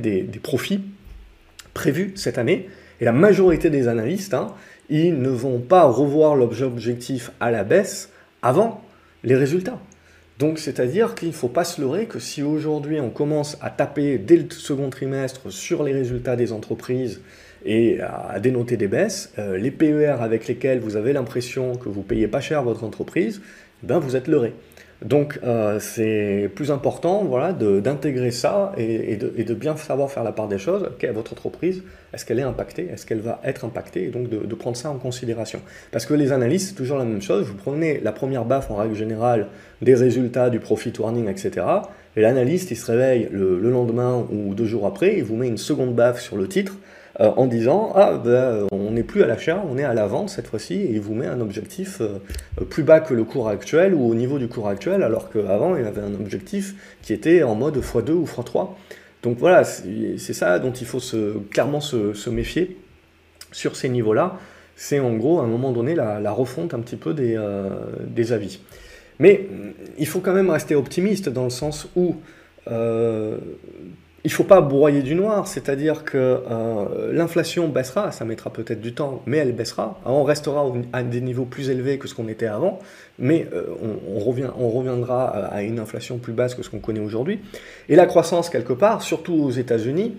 [0.00, 0.82] des, profits
[1.74, 2.68] prévus cette année.
[3.00, 4.54] Et la majorité des analystes, hein,
[4.88, 8.10] ils ne vont pas revoir l'objectif à la baisse
[8.42, 8.82] avant
[9.24, 9.78] les résultats.
[10.38, 14.18] Donc c'est-à-dire qu'il ne faut pas se leurrer que si aujourd'hui on commence à taper
[14.18, 17.22] dès le second trimestre sur les résultats des entreprises
[17.64, 22.02] et à dénoter des baisses, euh, les PER avec lesquels vous avez l'impression que vous
[22.02, 23.40] payez pas cher votre entreprise,
[23.82, 24.52] ben vous êtes leurré.
[25.04, 30.48] Donc euh, c'est plus important voilà, d'intégrer ça et, de, bien savoir faire la part
[30.48, 30.84] des choses.
[30.84, 31.82] Okay, votre entreprise,
[32.14, 32.88] est-ce qu'elle est impactée?
[32.90, 34.04] Est-ce qu'elle va être impactée?
[34.04, 35.60] Et donc de, prendre ça en considération.
[35.92, 37.46] Parce que les analystes, c'est toujours la même chose.
[37.46, 39.48] Vous prenez la première baffe en règle générale
[39.82, 41.66] des résultats du profit warning, etc.
[42.16, 45.48] Et l'analyste, il se réveille le, le lendemain ou deux jours après, il vous met
[45.48, 46.72] une seconde baffe sur le titre
[47.20, 50.28] euh, en disant ah ben, on n'est plus à l'achat, on est à la vente
[50.28, 52.18] cette fois-ci et il vous met un objectif euh,
[52.68, 55.86] plus bas que le cours actuel ou au niveau du cours actuel alors qu'avant il
[55.86, 58.68] avait un objectif qui était en mode x2 ou x3.
[59.22, 61.00] Donc voilà, c'est ça dont il faut
[61.50, 62.76] clairement se, méfier
[63.50, 64.38] sur ces niveaux-là.
[64.76, 67.70] C'est en gros à un moment donné la, refonte un petit peu des, euh,
[68.06, 68.60] des, avis.
[69.18, 69.48] Mais
[69.98, 72.16] il faut quand même rester optimiste dans le sens où
[74.26, 76.16] il ne faut pas broyer du noir, c'est-à-dire que
[76.50, 80.00] euh, l'inflation baissera, ça mettra peut-être du temps, mais elle baissera.
[80.04, 82.80] on restera à des niveaux plus élevés que ce qu'on était avant,
[83.20, 83.66] mais euh,
[84.04, 87.38] on, reviendra à une inflation plus basse que ce qu'on connaît aujourd'hui.
[87.88, 90.16] Et la croissance, quelque part, surtout aux États-Unis,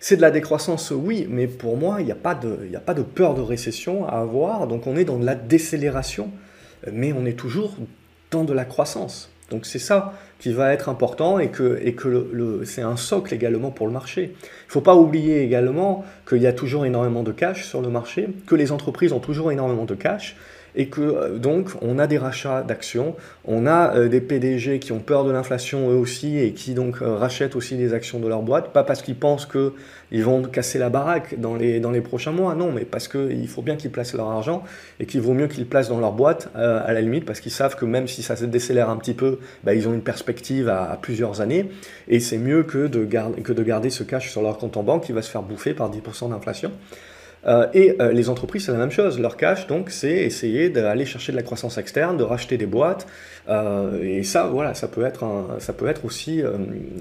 [0.00, 3.34] c'est de la décroissance, oui, mais pour moi, il n'y a, a pas de peur
[3.34, 6.32] de récession à avoir, donc on est dans de la décélération,
[6.90, 7.76] mais on est toujours
[8.32, 9.30] dans de la croissance.
[9.54, 11.80] Donc c'est ça qui va être important et que,
[12.64, 14.34] c'est un socle également pour le marché.
[14.42, 17.88] Il ne faut pas oublier également qu'il y a toujours énormément de cash sur le
[17.88, 20.34] marché, que les entreprises ont toujours énormément de cash
[20.76, 24.92] et que euh, donc on a des rachats d'actions, on a euh, des PDG qui
[24.92, 28.28] ont peur de l'inflation eux aussi et qui donc euh, rachètent aussi des actions de
[28.28, 32.00] leur boîte, pas parce qu'ils pensent qu'ils vont casser la baraque dans les, dans les
[32.00, 34.64] prochains mois, non, mais parce qu'il faut bien qu'ils placent leur argent
[35.00, 37.52] et qu'il vaut mieux qu'ils le placent dans leur boîte à la limite parce qu'ils
[37.52, 40.68] savent que même si ça se décélère un petit peu, bah, ils ont une perspective
[40.68, 41.70] à, plusieurs années,
[42.08, 43.04] et c'est mieux que de,
[43.42, 45.74] que de garder ce cash sur leur compte en banque qui va se faire bouffer
[45.74, 46.72] par 10% d'inflation.
[47.46, 49.18] Euh, et euh, les entreprises, c'est la même chose.
[49.20, 53.06] Leur cash, donc, c'est essayer d'aller chercher de la croissance externe, de racheter des boîtes.
[53.48, 55.24] Euh, et ça, voilà, ça peut être,
[55.58, 56.42] ça peut être aussi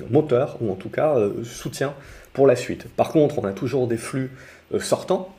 [0.09, 1.93] moteur, ou en tout cas soutien
[2.33, 2.87] pour la suite.
[2.95, 4.31] Par contre, on a toujours des flux
[4.79, 5.33] sortants.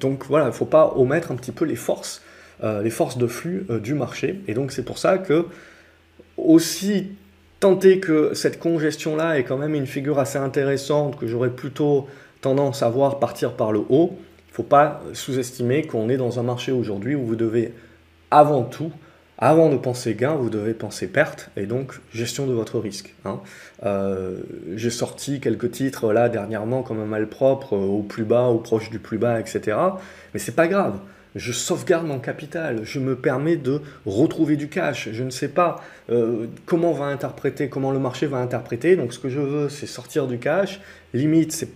[0.00, 2.22] donc voilà, il ne faut pas omettre un petit peu les forces,
[2.62, 4.40] les forces de flux du marché.
[4.46, 5.46] Et donc c'est pour ça que
[6.36, 7.08] aussi
[7.60, 12.08] tenter que cette congestion-là est quand même une figure assez intéressante, que j'aurais plutôt
[12.42, 16.38] tendance à voir partir par le haut, il ne faut pas sous-estimer qu'on est dans
[16.38, 17.72] un marché aujourd'hui où vous devez
[18.30, 18.92] avant tout,
[19.38, 23.14] avant de penser gain, vous devez penser perte et donc gestion de votre risque.
[23.24, 23.40] Hein.
[23.84, 24.40] Euh,
[24.76, 28.90] j'ai sorti quelques titres là dernièrement comme un malpropre euh, au plus bas, ou proche
[28.90, 29.76] du plus bas, etc.
[30.34, 30.98] Mais c'est pas grave
[31.34, 35.08] je sauvegarde mon capital, je me permets de retrouver du cash.
[35.12, 38.96] Je ne sais pas euh, comment va interpréter, comment le marché va interpréter.
[38.96, 40.80] Donc ce que je veux, c'est sortir du cash.
[41.14, 41.66] Limite,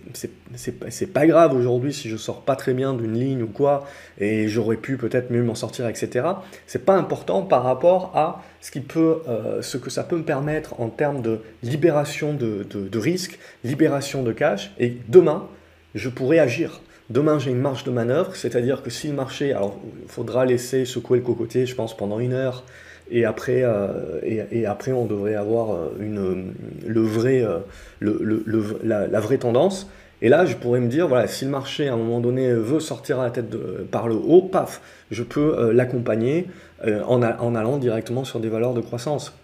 [0.55, 3.85] c'est pas grave aujourd'hui si je sors pas très bien d'une ligne ou quoi,
[4.19, 6.25] et j'aurais pu peut-être mieux m'en sortir, etc.
[6.65, 10.23] C'est pas important par rapport à ce qui peut, euh, ce que ça peut me
[10.23, 14.73] permettre en termes de libération de, de, risque, libération de cash.
[14.79, 15.47] Et demain,
[15.93, 16.81] je pourrais agir.
[17.11, 20.83] Demain, j'ai une marge de manœuvre, c'est-à-dire que si le marché, alors il faudra laisser
[20.83, 22.63] secouer le cocotier, je pense, pendant une heure,
[23.09, 26.53] et après, euh, et, après on devrait avoir euh, une,
[26.85, 27.59] le vrai, euh,
[27.99, 28.45] le,
[28.83, 29.89] la, vraie tendance.
[30.21, 32.79] Et là, je pourrais me dire, voilà, si le marché à un moment donné veut
[32.79, 33.55] sortir à la tête
[33.91, 36.47] par le haut, paf, je peux l'accompagner
[36.83, 39.37] en, en allant directement sur des valeurs de croissance.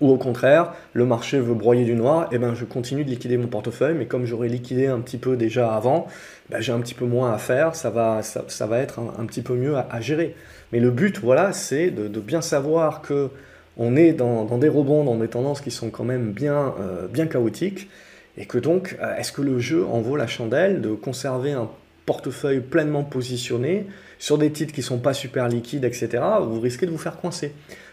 [0.00, 3.10] Ou au contraire, le marché veut broyer du noir, et eh ben je continue de
[3.10, 6.06] liquider mon portefeuille, mais comme j'aurais liquidé un petit peu déjà avant,
[6.48, 9.42] ben j'ai un petit peu moins à faire, ça va, ça, va être un, petit
[9.42, 10.34] peu mieux à, gérer.
[10.72, 13.30] Mais le but, voilà, c'est de, bien savoir que
[13.76, 17.26] on est dans, des rebonds, dans des tendances qui sont quand même bien, euh, bien
[17.26, 17.88] chaotiques,
[18.36, 21.70] et que donc, euh, est-ce que le jeu en vaut la chandelle de conserver un
[22.04, 23.86] portefeuille pleinement positionné
[24.18, 27.16] sur des titres qui ne sont pas super liquides, etc., vous risquez de vous faire
[27.16, 27.52] coincer?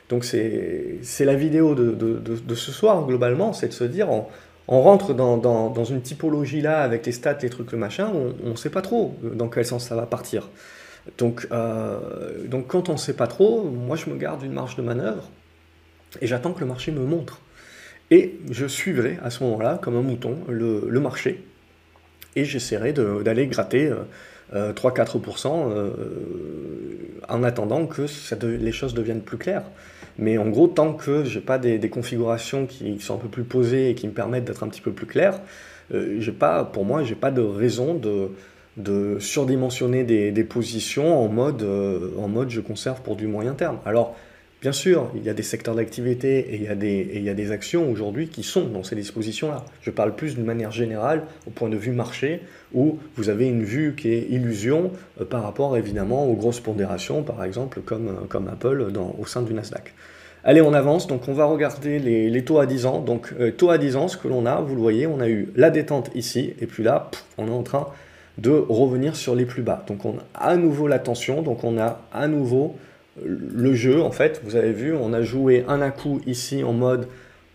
[0.09, 5.83] Donc c'est la vidéo de, ce soir, globalement, c'est de se dire, on, rentre dans,
[5.83, 8.11] une typologie là, avec les stats, les trucs, le machin,
[8.43, 10.49] on ne sait pas trop dans quel sens ça va partir.
[11.17, 14.76] Donc, euh, donc quand on ne sait pas trop, moi je me garde une marge
[14.76, 15.30] de manœuvre,
[16.22, 17.41] et j'attends que le marché me montre.
[18.10, 21.43] Et je suivrai à ce moment-là, comme un mouton, le, marché,
[22.36, 23.88] et j'essaierai d'aller gratter...
[23.88, 24.04] Euh,
[24.54, 25.91] 3-4% euh, euh,
[27.28, 28.06] en attendant que
[28.46, 29.65] les choses deviennent plus claires.
[30.17, 33.43] Mais en gros, tant que je n'ai pas des, configurations qui sont un peu plus
[33.43, 35.39] posées et qui me permettent d'être un petit peu plus clair,
[35.93, 38.30] euh, pas, pour moi, je n'ai pas de raison de,
[38.77, 41.67] de surdimensionner des, positions en mode,
[42.17, 43.79] en mode je conserve pour du moyen terme.
[43.85, 44.15] Alors,
[44.59, 47.29] Bien sûr, il y a des secteurs d'activité et il y a des, il y
[47.29, 49.63] a des actions aujourd'hui qui sont dans ces dispositions-là.
[49.81, 52.41] Je parle plus d'une manière générale au point de vue marché,
[52.73, 57.21] où vous avez une vue qui est illusion euh, par rapport évidemment aux grosses pondérations,
[57.21, 59.93] par exemple comme, euh, comme Apple au sein du Nasdaq.
[60.43, 62.99] Allez, on avance, donc on va regarder les, taux à 10 ans.
[63.01, 65.29] Donc euh, taux à 10 ans, ce que l'on a, vous le voyez, on a
[65.29, 67.89] eu la détente ici, et puis là, on est en train
[68.38, 69.84] de revenir sur les plus bas.
[69.88, 72.76] Donc on a à nouveau la tension, donc on a à nouveau
[73.26, 76.73] le jeu, en fait, vous avez vu, on a joué un à coup ici en
[76.73, 77.08] mode,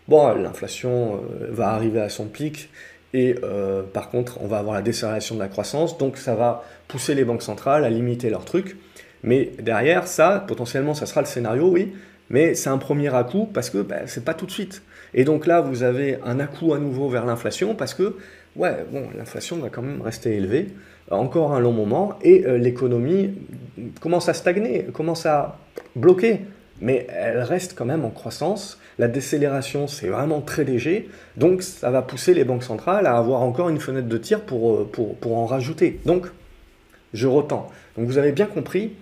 [0.07, 2.69] bon, l'inflation euh, va arriver à son pic,
[3.13, 6.63] et euh, par contre, on va avoir la décélération de la croissance, donc ça va
[6.87, 8.75] pousser les banques centrales à limiter leurs trucs.
[9.23, 11.93] Mais derrière, ça, potentiellement, ça sera le scénario, oui,
[12.29, 14.81] mais c'est un premier à-coup parce que ben, c'est pas tout de suite.
[15.13, 18.17] Et donc là, vous avez un à-coup à nouveau vers l'inflation parce que,
[18.55, 20.69] ouais, bon, l'inflation va quand même rester élevée
[21.11, 23.33] encore un long moment et euh, l'économie
[23.99, 25.57] commence à stagner, commence à
[25.95, 26.41] bloquer,
[26.81, 28.79] mais elle reste quand même en croissance.
[28.99, 33.41] La décélération, c'est vraiment très léger, donc ça va pousser les banques centrales à avoir
[33.41, 35.99] encore une fenêtre de tir pour, euh, pour, pour en rajouter.
[36.05, 36.27] Donc,
[37.13, 37.69] je retends.
[37.97, 38.93] Donc vous avez bien compris,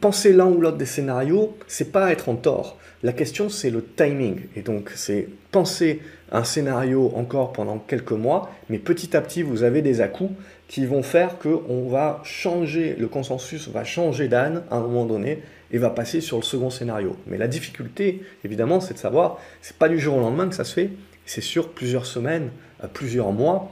[0.00, 2.78] penser l'un ou l'autre des scénarios, c'est pas être en tort.
[3.02, 4.40] La question, c'est le timing.
[4.56, 6.00] Et donc, c'est penser
[6.32, 10.32] un scénario encore pendant quelques mois, mais petit à petit, vous avez des à-coups
[10.68, 15.42] qui vont faire qu'on va changer, le consensus va changer d'âne à un moment donné
[15.70, 17.16] et va passer sur le second scénario.
[17.26, 20.64] Mais la difficulté, évidemment, c'est de savoir, c'est pas du jour au lendemain que ça
[20.64, 20.90] se fait,
[21.26, 22.50] c'est sur plusieurs semaines,
[22.82, 23.70] euh, plusieurs mois,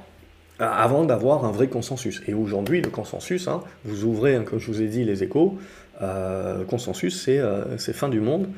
[0.61, 2.23] euh, avant d'avoir un vrai consensus.
[2.29, 5.59] Et aujourd'hui, le consensus, hein, vous ouvrez, hein, comme je vous ai dit, les échos,
[6.03, 7.29] euh, consensus,
[7.79, 8.49] c'est fin du monde.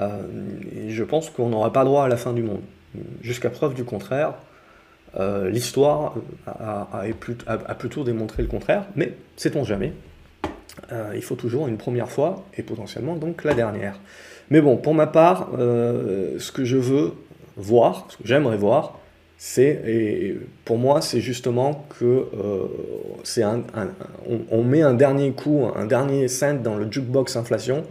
[0.00, 2.62] et je pense qu'on n'aura pas droit à la fin du monde.
[3.22, 4.34] Jusqu'à preuve du contraire,
[5.18, 6.14] euh, l'histoire
[6.46, 9.92] a, plutôt démontré le contraire, mais sait-on jamais.
[11.14, 13.98] il faut toujours une première fois et potentiellement donc la dernière.
[14.50, 17.12] Mais bon, pour ma part, ce que je veux
[17.56, 18.98] voir, ce que j'aimerais voir,
[19.44, 22.68] c'est, et pour moi, c'est justement que euh,
[23.24, 23.64] c'est un,
[24.52, 27.82] on, met un dernier coup, un dernier cent dans le jukebox inflation,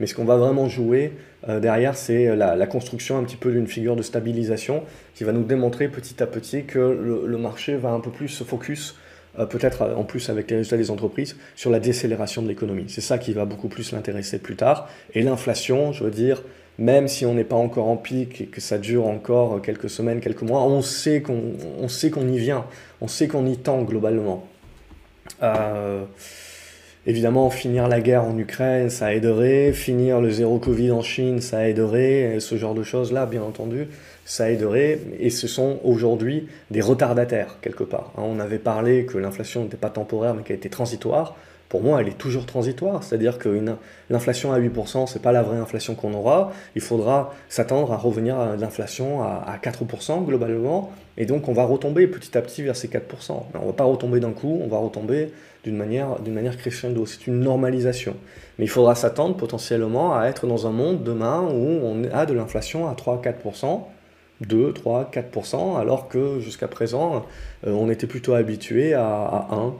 [0.00, 1.12] mais ce qu'on va vraiment jouer
[1.48, 4.82] euh, derrière, c'est la, construction un petit peu d'une figure de stabilisation
[5.14, 8.42] qui va nous démontrer petit à petit que le, marché va un peu plus se
[8.42, 8.96] focus,
[9.38, 12.86] euh, peut-être en plus avec les résultats des entreprises, sur la décélération de l'économie.
[12.88, 14.88] C'est ça qui va beaucoup plus l'intéresser plus tard.
[15.14, 16.42] Et l'inflation, je veux dire,
[16.78, 20.20] même si on n'est pas encore en pic et que ça dure encore quelques semaines,
[20.20, 22.66] quelques mois, on sait qu'on sait qu'on y vient,
[23.00, 24.46] on sait qu'on y tend globalement.
[25.42, 26.04] Euh,
[27.06, 31.68] évidemment, finir la guerre en Ukraine, ça aiderait, finir le zéro Covid en Chine, ça
[31.68, 33.88] aiderait, ce genre de choses-là, bien entendu,
[34.24, 38.12] ça aiderait, et ce sont aujourd'hui des retardataires, quelque part.
[38.18, 41.36] Hein, on avait parlé que l'inflation n'était pas temporaire, mais qu'elle était transitoire
[41.76, 43.04] pour moi, elle est toujours transitoire.
[43.04, 43.62] C'est-à-dire que
[44.08, 46.50] l'inflation à 8%, ce n'est pas la vraie inflation qu'on aura.
[46.74, 50.90] Il faudra s'attendre à revenir à l'inflation à, 4% globalement.
[51.18, 53.42] Et donc, on va retomber petit à petit vers ces 4%.
[53.52, 55.32] Mais on va pas retomber d'un coup, on va retomber
[55.64, 57.04] d'une manière, manière crescendo.
[57.04, 58.16] C'est une normalisation.
[58.58, 62.32] Mais il faudra s'attendre potentiellement à être dans un monde demain où on a de
[62.32, 63.82] l'inflation à 3-4%.
[64.40, 67.26] 2, 3, 4%, alors que jusqu'à présent,
[67.66, 69.74] euh, on était plutôt habitué à, à 1,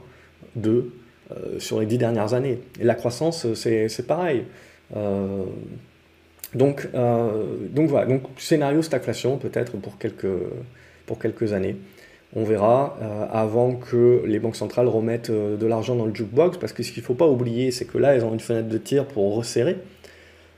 [0.57, 0.91] 2,
[1.31, 2.59] euh, sur les dix dernières années.
[2.79, 4.45] Et la croissance, c'est pareil.
[4.95, 5.43] Euh,
[6.53, 10.25] donc, euh, donc voilà, donc scénario stagflation peut-être pour quelques,
[11.05, 11.75] pour quelques années.
[12.33, 12.97] On verra
[13.31, 17.01] avant que les banques centrales remettent de l'argent dans le jukebox, parce que ce qu'il
[17.01, 19.77] ne faut pas oublier, c'est que là, elles ont une fenêtre de tir pour resserrer,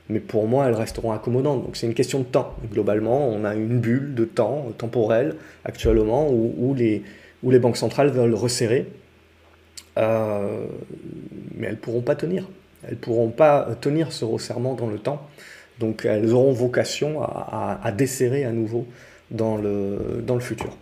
[0.08, 1.64] mais pour moi, elles resteront accommodantes.
[1.64, 2.54] Donc c'est une question de temps.
[2.72, 7.02] Globalement, on a une bulle de temps temporelle actuellement où, où, les,
[7.44, 8.86] où les banques centrales veulent resserrer
[9.98, 10.66] euh,
[11.54, 12.48] mais elles ne pourront pas tenir.
[12.84, 15.26] Elles ne pourront pas tenir ce resserrement dans le temps.
[15.78, 18.86] Donc elles auront vocation à, desserrer à nouveau
[19.30, 20.76] dans le, dans le futur.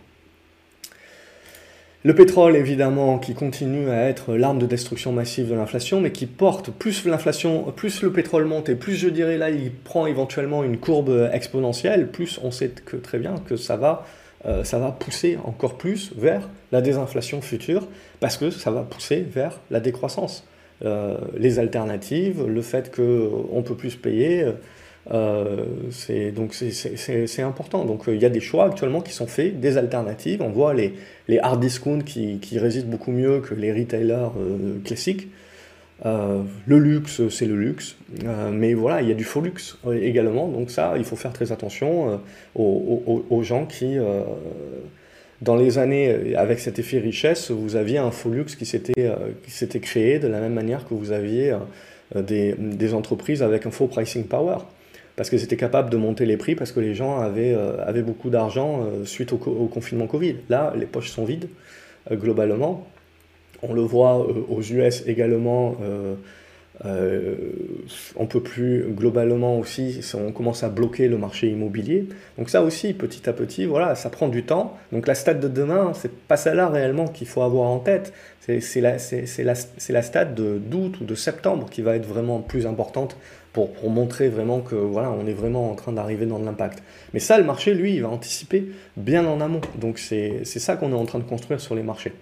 [2.04, 6.26] Le pétrole, évidemment, qui continue à être l'arme de destruction massive de l'inflation, mais qui
[6.26, 10.62] porte plus l'inflation, plus le pétrole monte, et plus je dirais là, il prend éventuellement
[10.64, 12.70] une courbe exponentielle, plus on sait
[13.02, 14.06] très bien que ça va
[14.46, 17.86] euh, ça va pousser encore plus vers la désinflation future,
[18.20, 20.46] parce que ça va pousser vers la décroissance.
[20.84, 24.46] Euh, les alternatives, le fait qu'on peut plus payer,
[25.10, 26.54] euh, c'est donc
[27.38, 27.84] important.
[27.84, 30.42] Donc il y a des choix actuellement qui sont faits, des alternatives.
[30.42, 30.94] On voit les,
[31.26, 34.30] les hard discounts qui, qui résistent beaucoup mieux que les retailers
[34.84, 35.28] classiques.
[36.06, 39.76] Euh, le luxe, c'est le luxe, euh, mais voilà, il y a du faux luxe
[39.90, 42.16] également, donc ça, il faut faire très attention euh,
[42.54, 43.96] aux, gens qui,
[45.42, 50.18] dans les années, avec cet effet richesse, vous aviez un faux luxe qui s'était créé
[50.18, 51.56] de la même manière que vous aviez
[52.14, 54.56] des, des, entreprises avec un faux pricing power,
[55.14, 58.30] parce qu'elles étaient capables de monter les prix parce que les gens avaient, avaient beaucoup
[58.30, 60.36] d'argent suite au, confinement Covid.
[60.48, 61.48] Là, les poches sont vides,
[62.10, 62.86] globalement.
[63.62, 65.76] On le voit euh, aux US également.
[66.84, 67.34] Euh,
[68.16, 72.08] on peut plus globalement aussi, on commence à bloquer le marché immobilier.
[72.36, 74.76] Donc ça aussi, petit à petit, voilà, ça prend du temps.
[74.92, 78.12] Donc la stade de demain, c'est pas celle-là réellement qu'il faut avoir en tête.
[78.40, 78.96] C'est la,
[79.38, 79.54] la,
[79.88, 83.18] la stade d'août ou de septembre qui va être vraiment plus importante
[83.52, 86.82] pour, pour, montrer vraiment que voilà, on est vraiment en train d'arriver dans l'impact.
[87.12, 89.60] Mais ça, le marché, lui, il va anticiper bien en amont.
[89.78, 92.12] Donc c'est ça qu'on est en train de construire sur les marchés.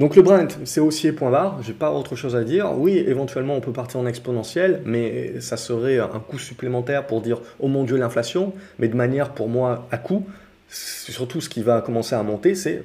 [0.00, 2.72] Donc le Brent, c'est haussier point barre, j'ai pas autre chose à dire.
[2.74, 7.42] Oui, éventuellement on peut partir en exponentiel, mais ça serait un coût supplémentaire pour dire
[7.58, 10.26] oh mon dieu l'inflation, mais de manière pour moi à coup,
[10.70, 12.82] surtout ce qui va commencer à monter, c'est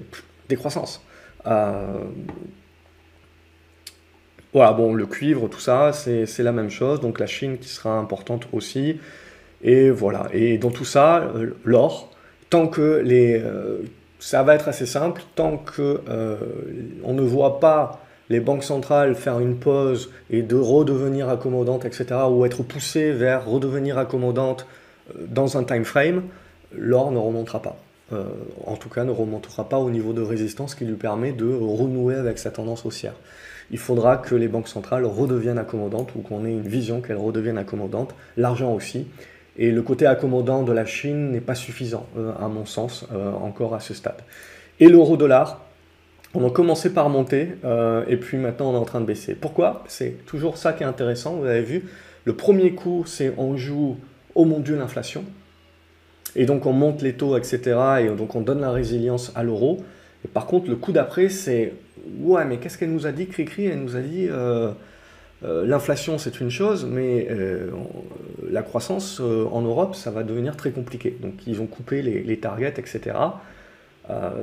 [0.49, 1.01] décroissance.
[1.47, 1.99] Euh,
[4.51, 7.97] voilà, bon, le cuivre, tout ça, c'est la même chose, donc la Chine qui sera
[7.97, 8.99] importante aussi.
[9.61, 12.11] Et voilà, et dans tout ça, euh, l'or,
[12.49, 13.39] tant que les...
[13.41, 13.83] Euh,
[14.25, 16.37] ça va être assez simple tant que euh,
[17.03, 22.21] on ne voit pas les banques centrales faire une pause et de redevenir accommodantes, etc.,
[22.31, 24.65] ou être poussées vers redevenir accommodantes
[25.11, 26.23] euh, dans un time frame,
[26.75, 27.77] l'or ne remontera pas.
[28.13, 28.23] Euh,
[28.65, 32.15] en tout cas, ne remontera pas au niveau de résistance qui lui permet de renouer
[32.15, 33.13] avec sa tendance haussière.
[33.69, 37.59] Il faudra que les banques centrales redeviennent accommodantes ou qu'on ait une vision qu'elles redeviennent
[37.59, 39.05] accommodantes, l'argent aussi,
[39.57, 43.31] et le côté accommodant de la Chine n'est pas suffisant, euh, à mon sens, euh,
[43.31, 44.21] encore à ce stade.
[44.79, 45.61] Et l'euro-dollar,
[46.33, 49.35] on a commencé par monter, euh, et puis maintenant on est en train de baisser.
[49.35, 49.83] Pourquoi?
[49.87, 51.85] C'est toujours ça qui est intéressant, vous avez vu.
[52.25, 53.97] Le premier coup, c'est on joue
[54.33, 55.23] au mon Dieu l'inflation,
[56.35, 59.77] et donc on monte les taux, etc., et donc on donne la résilience à l'euro.
[60.25, 61.73] Et par contre, le coup d'après, c'est
[62.19, 64.27] ouais, mais qu'est-ce qu'elle nous a dit, Cricri Elle nous a dit
[65.43, 67.27] l'inflation c'est une chose, mais
[68.49, 71.15] la croissance en Europe ça va devenir très compliqué.
[71.21, 73.15] Donc ils ont coupé les, targets, etc.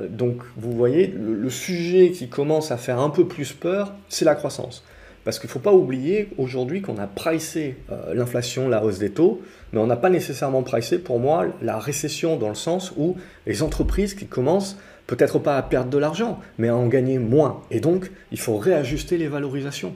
[0.09, 4.35] donc vous voyez, le, sujet qui commence à faire un peu plus peur, c'est la
[4.35, 4.83] croissance.
[5.23, 9.11] Parce qu'il ne faut pas oublier aujourd'hui qu'on a pricé euh, l'inflation, la hausse des
[9.11, 13.15] taux, mais on n'a pas nécessairement pricé pour moi la récession dans le sens où
[13.45, 14.77] les entreprises qui commencent
[15.07, 17.61] peut-être pas à perdre de l'argent, mais à en gagner moins.
[17.71, 19.93] Et donc, il faut réajuster les valorisations.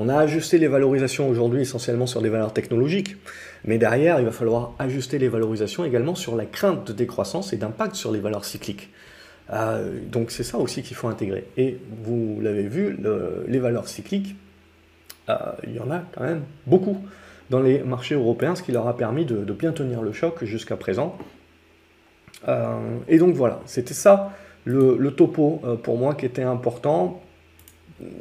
[0.00, 3.16] On a ajusté les valorisations aujourd'hui essentiellement sur des valeurs technologiques,
[3.64, 7.56] mais derrière, il va falloir ajuster les valorisations également sur la crainte de décroissance et
[7.56, 8.90] d'impact sur les valeurs cycliques.
[9.52, 11.48] Euh, donc c'est ça aussi qu'il faut intégrer.
[11.56, 12.96] Et vous l'avez vu,
[13.48, 14.36] les valeurs cycliques,
[15.28, 15.34] euh,
[15.64, 17.04] il y en a quand même beaucoup
[17.50, 20.76] dans les marchés européens, ce qui leur a permis de, bien tenir le choc jusqu'à
[20.76, 21.18] présent.
[22.46, 24.32] Euh, et donc voilà, c'était ça
[24.64, 27.20] le, topo pour moi qui était important.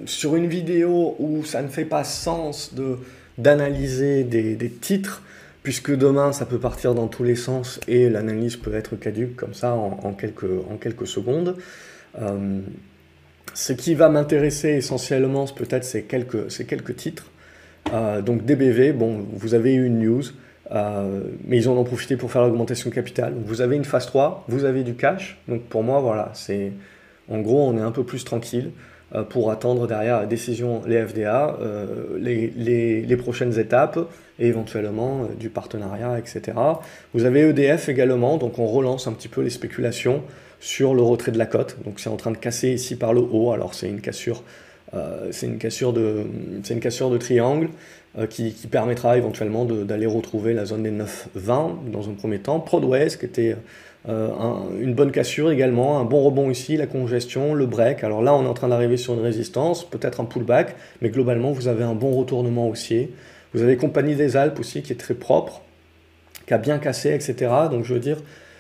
[0.06, 2.74] Sur une vidéo où ça ne fait pas sens
[3.38, 5.22] d'analyser des, titres,
[5.62, 9.54] puisque demain ça peut partir dans tous les sens et l'analyse peut être caduque comme
[9.54, 11.58] ça en, quelques, en quelques, secondes.
[13.58, 17.26] Ce qui va m'intéresser essentiellement, peut-être, c'est quelques, quelques titres.
[17.92, 20.22] Euh, donc DBV, bon, vous avez eu une news,
[20.72, 23.34] euh, mais ils en ont profité pour faire l'augmentation capitale.
[23.46, 25.40] vous avez une phase 3, vous avez du cash.
[25.48, 26.72] Donc pour moi, voilà, c'est
[27.30, 28.97] en gros, on est un peu plus tranquille euh,
[29.30, 31.58] pour attendre derrière la décision, les FDA,
[32.20, 34.00] les, les, les, prochaines étapes
[34.38, 36.58] et éventuellement du partenariat, etc.
[37.14, 40.24] Vous avez EDF également, donc on relance un petit peu les spéculations
[40.60, 41.78] sur le retrait de la cote.
[41.86, 43.52] Donc c'est en train de casser ici par le haut.
[43.52, 44.44] Alors c'est une cassure,
[44.94, 46.26] euh, c'est une de,
[46.70, 47.70] une cassure de triangle
[48.18, 52.60] euh, qui, permettra éventuellement d'aller retrouver la zone des 9,20 dans un premier temps.
[52.60, 53.56] Qui était
[54.08, 54.30] euh,
[54.80, 58.04] une bonne cassure également, un bon rebond ici, la congestion, le break.
[58.04, 61.52] Alors là on est en train d'arriver sur une résistance, peut-être un pullback, mais globalement
[61.52, 63.12] vous avez un bon retournement haussier.
[63.54, 65.62] Vous avez Compagnie des Alpes aussi qui est très propre,
[66.46, 67.52] qui a bien cassé, etc.
[67.72, 68.18] Donc je veux dire,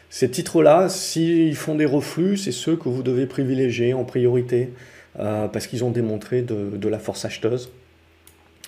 [0.10, 4.72] ces titres-là, s'ils font des reflux, c'est ceux que vous devez privilégier en priorité
[5.20, 7.72] euh, parce qu'ils ont démontré de, la force acheteuse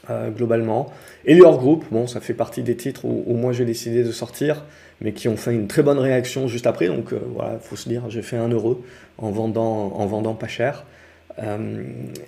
[0.10, 0.92] euh, globalement.
[1.26, 4.66] Et leur groupe, bon, ça fait partie des titres où, moi j'ai décidé de sortir,
[5.02, 6.88] mais qui ont fait une très bonne réaction juste après.
[6.88, 8.84] Donc euh, voilà, il faut se dire, j'ai fait un euro
[9.18, 10.86] en vendant, en vendant pas cher.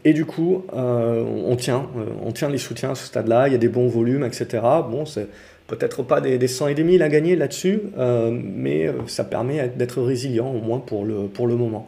[0.05, 1.87] et du coup, on, tient,
[2.25, 4.61] on tient les soutiens à ce stade-là, il y a des bons volumes, etc.
[4.89, 5.27] Bon, c'est
[5.71, 9.23] peut-être pas des, des 100 et des 1000 à gagner là-dessus, euh, mais euh, ça
[9.23, 11.87] permet d'être résilient au moins pour le, pour le moment.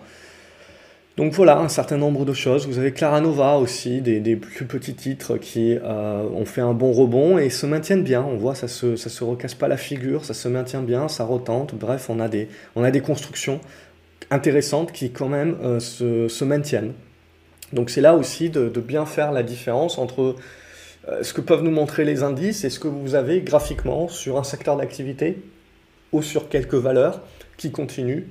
[1.16, 2.68] Donc voilà, un certain nombre de choses.
[2.68, 7.38] Vous avez Claranova aussi, des, plus petits titres qui euh, ont fait un bon rebond
[7.38, 8.24] et se maintiennent bien.
[8.24, 11.76] On voit, ça se, se recasse pas la figure, ça se maintient bien, ça retente.
[11.76, 13.62] Bref, on a des, constructions
[14.32, 16.94] intéressantes qui quand même se, se, maintiennent.
[17.74, 20.36] Donc c'est là aussi de, de, bien faire la différence entre
[21.10, 24.38] euh, ce que peuvent nous montrer les indices et ce que vous avez graphiquement sur
[24.38, 25.44] un secteur d'activité
[26.14, 27.22] ou sur quelques valeurs
[27.58, 28.24] qui continuent,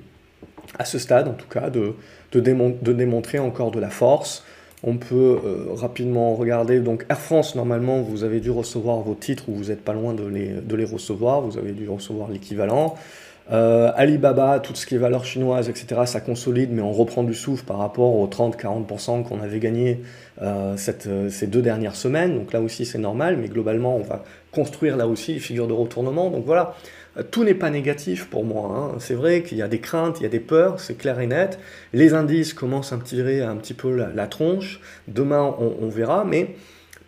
[0.77, 1.95] à ce stade en tout cas, de,
[2.39, 4.43] démontrer encore de la force.
[4.85, 9.47] On peut euh, rapidement regarder, donc Air France, normalement, vous avez dû recevoir vos titres
[9.47, 10.25] ou vous n'êtes pas loin de
[10.75, 12.95] les recevoir, vous avez dû recevoir l'équivalent.
[13.51, 17.33] Euh, Alibaba, tout ce qui est valeur chinoise, etc., ça consolide, mais on reprend du
[17.33, 20.01] souffle par rapport aux 30-40% qu'on avait gagné
[20.41, 20.75] euh,
[21.07, 22.35] euh, ces deux dernières semaines.
[22.35, 25.73] Donc là aussi, c'est normal, mais globalement, on va construire là aussi les figures de
[25.73, 26.29] retournement.
[26.29, 26.75] Donc voilà,
[27.31, 28.93] tout n'est pas négatif pour moi.
[28.93, 28.97] Hein.
[28.99, 31.27] C'est vrai qu'il y a des craintes, il y a des peurs, c'est clair et
[31.27, 31.59] net.
[31.91, 34.79] Les indices commencent à me tirer un petit peu la, tronche.
[35.09, 36.55] Demain, on, on verra, mais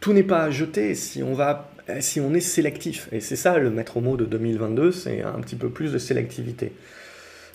[0.01, 1.69] tout n'est pas à jeter si on va
[1.99, 3.09] si on est sélectif.
[3.11, 6.73] Et c'est ça le maître mot de 2022, c'est un petit peu plus de sélectivité.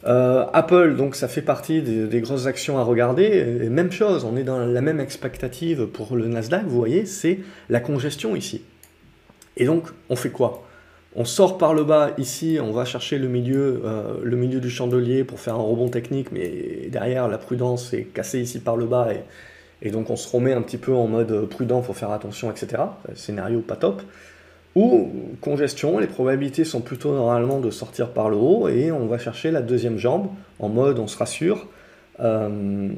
[0.07, 3.69] Euh, Apple, donc ça fait partie des, grosses actions à regarder.
[3.69, 7.81] même chose, on est dans la même expectative pour le Nasdaq, vous voyez, c'est la
[7.81, 8.63] congestion ici.
[9.57, 10.67] Et donc, on fait quoi?
[11.17, 14.71] On sort par le bas ici, on va chercher le milieu, euh, le milieu du
[14.71, 18.87] chandelier pour faire un rebond technique, mais derrière, la prudence est cassée ici par le
[18.87, 19.25] bas et,
[19.83, 22.83] et donc on se remet un petit peu en mode prudent, faut faire attention, etc.
[23.15, 24.03] Scénario pas top.
[24.77, 29.19] Ou congestion, les probabilités sont plutôt normalement de sortir par le haut et on va
[29.19, 30.29] chercher la deuxième jambe
[30.61, 31.67] en mode on se rassure.
[32.21, 32.91] Euh,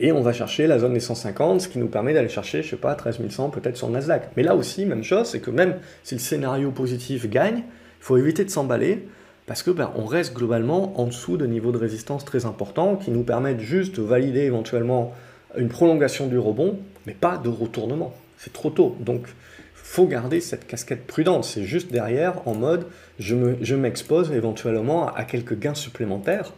[0.00, 2.70] et on va chercher la zone des 150, ce qui nous permet d'aller chercher, je
[2.70, 4.30] sais pas, 13 100 peut-être sur Nasdaq.
[4.36, 8.16] Mais là aussi, même chose, c'est que même si le scénario positif gagne, il faut
[8.16, 9.08] éviter de s'emballer
[9.46, 13.10] parce que ben, on reste globalement en dessous de niveaux de résistance très importants qui
[13.10, 15.14] nous permettent juste de valider éventuellement
[15.56, 18.14] une prolongation du rebond, mais pas de retournement.
[18.36, 18.96] C'est trop tôt.
[19.00, 19.26] Donc,
[19.74, 21.44] faut garder cette casquette prudente.
[21.44, 22.86] C'est juste derrière, en mode,
[23.18, 26.52] je m'expose éventuellement à quelques gains supplémentaires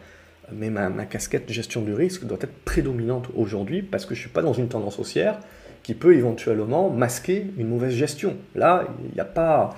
[0.51, 4.23] mais ma, ma, casquette gestion du risque doit être prédominante aujourd'hui parce que je ne
[4.23, 5.39] suis pas dans une tendance haussière
[5.83, 8.37] qui peut éventuellement masquer une mauvaise gestion.
[8.55, 9.75] Là, il n'y a pas...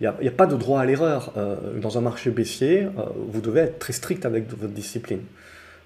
[0.00, 1.32] Il a, pas de droit à l'erreur.
[1.36, 5.20] Euh, dans un marché baissier, euh, vous devez être très strict avec votre discipline.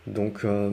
[0.09, 0.71] Donc, euh,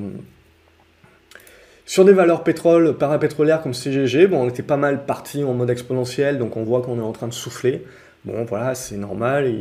[1.85, 5.69] sur des valeurs pétrole, parapétrolières comme CGG, bon, on était pas mal parti en mode
[5.69, 7.83] exponentiel, donc on voit qu'on est en train de souffler.
[8.25, 9.53] Bon, voilà, c'est normal,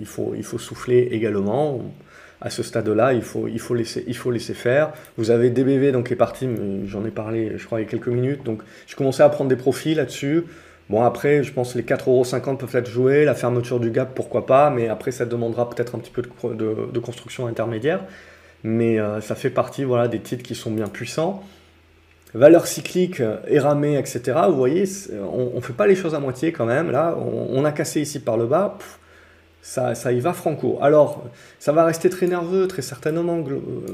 [0.00, 1.82] il, faut, souffler également
[2.40, 4.92] à ce stade-là, il faut, laisser, faire.
[5.18, 6.48] Vous avez DBV donc, qui est parti,
[6.86, 8.44] j'en ai parlé, je crois, il y a quelques minutes.
[8.44, 10.44] Donc, je commençais à prendre des profils là-dessus.
[10.88, 14.46] Bon, après, je pense que les 4,50€ peuvent être joués, la fermeture du gap, pourquoi
[14.46, 18.00] pas, mais après, ça demandera peut-être un petit peu de construction intermédiaire.
[18.64, 21.44] Mais euh, ça fait partie voilà, des titres qui sont bien puissants.
[22.34, 24.38] Valeur cyclique, éramée, etc.
[24.48, 24.84] Vous voyez,
[25.32, 26.90] on ne fait pas les choses à moitié quand même.
[26.90, 28.76] Là, on, a cassé ici par le bas.
[29.62, 30.78] Ça, ça, y va franco.
[30.82, 31.24] Alors,
[31.58, 33.42] ça va rester très nerveux, très certainement,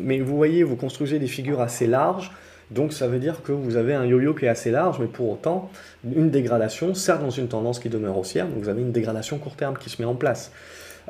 [0.01, 2.33] mais vous voyez, vous construisez des figures assez larges,
[2.71, 5.31] donc ça veut dire que vous avez un yo-yo qui est assez large, mais pour
[5.31, 5.71] autant,
[6.05, 9.57] une dégradation, certes dans une tendance qui demeure haussière, donc vous avez une dégradation court
[9.57, 10.51] terme qui se met en place.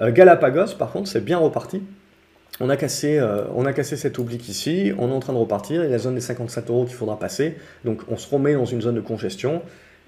[0.02, 1.82] Euh, Galapagos, par contre, c'est bien reparti.
[2.60, 5.38] On a, cassé, euh, on a cassé cet oblique ici, on est en train de
[5.38, 8.64] repartir, il la zone des 57 euros qu'il faudra passer, donc on se remet dans
[8.64, 9.60] une zone de congestion,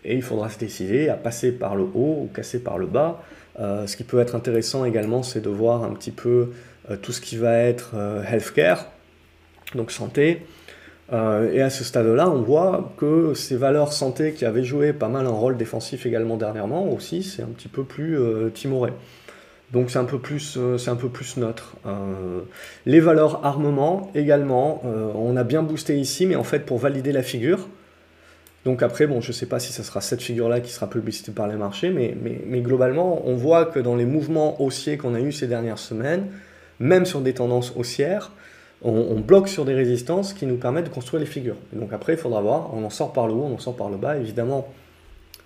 [0.05, 3.21] et il faudra se décider à passer par le haut ou casser par le bas.
[3.59, 6.53] Euh, ce qui peut être intéressant également, c'est de voir un petit peu
[6.89, 7.97] euh, tout ce qui va être
[8.31, 8.87] healthcare,
[9.75, 10.47] donc santé.
[11.13, 15.27] et à ce stade-là, on voit que ces valeurs santé qui avaient joué pas mal
[15.27, 18.17] un rôle défensif également dernièrement, aussi, c'est un petit peu plus
[18.55, 18.93] timoré.
[19.73, 21.75] Donc c'est un peu plus, c'est un peu plus neutre.
[22.87, 27.23] les valeurs armement également, on a bien boosté ici, mais en fait pour valider la
[27.23, 27.67] figure,
[28.67, 31.31] donc après, bon, je ne sais pas si ce sera cette figure-là qui sera publicitée
[31.31, 35.21] par les marchés, mais, mais, globalement, on voit que dans les mouvements haussiers qu'on a
[35.21, 36.27] eu ces dernières semaines,
[36.81, 38.33] même sur des tendances haussières,
[38.83, 41.57] on, bloque sur des résistances qui nous permettent de construire les figures.
[41.73, 43.89] donc après, il faudra voir, on en sort par le haut, on en sort par
[43.89, 44.17] le bas.
[44.17, 44.67] Évidemment,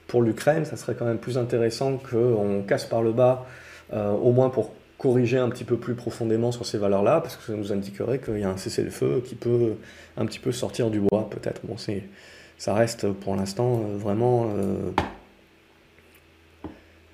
[0.07, 3.47] pour l'Ukraine, ça serait quand même plus intéressant qu'on casse par le bas,
[3.93, 7.45] euh, au moins pour corriger un petit peu plus profondément sur ces valeurs-là, parce que
[7.45, 9.75] ça nous indiquerait qu'il y a un cessez-le-feu qui peut
[10.17, 11.63] un petit peu sortir du bois, peut-être.
[12.59, 14.91] Ça reste pour l'instant euh, vraiment euh,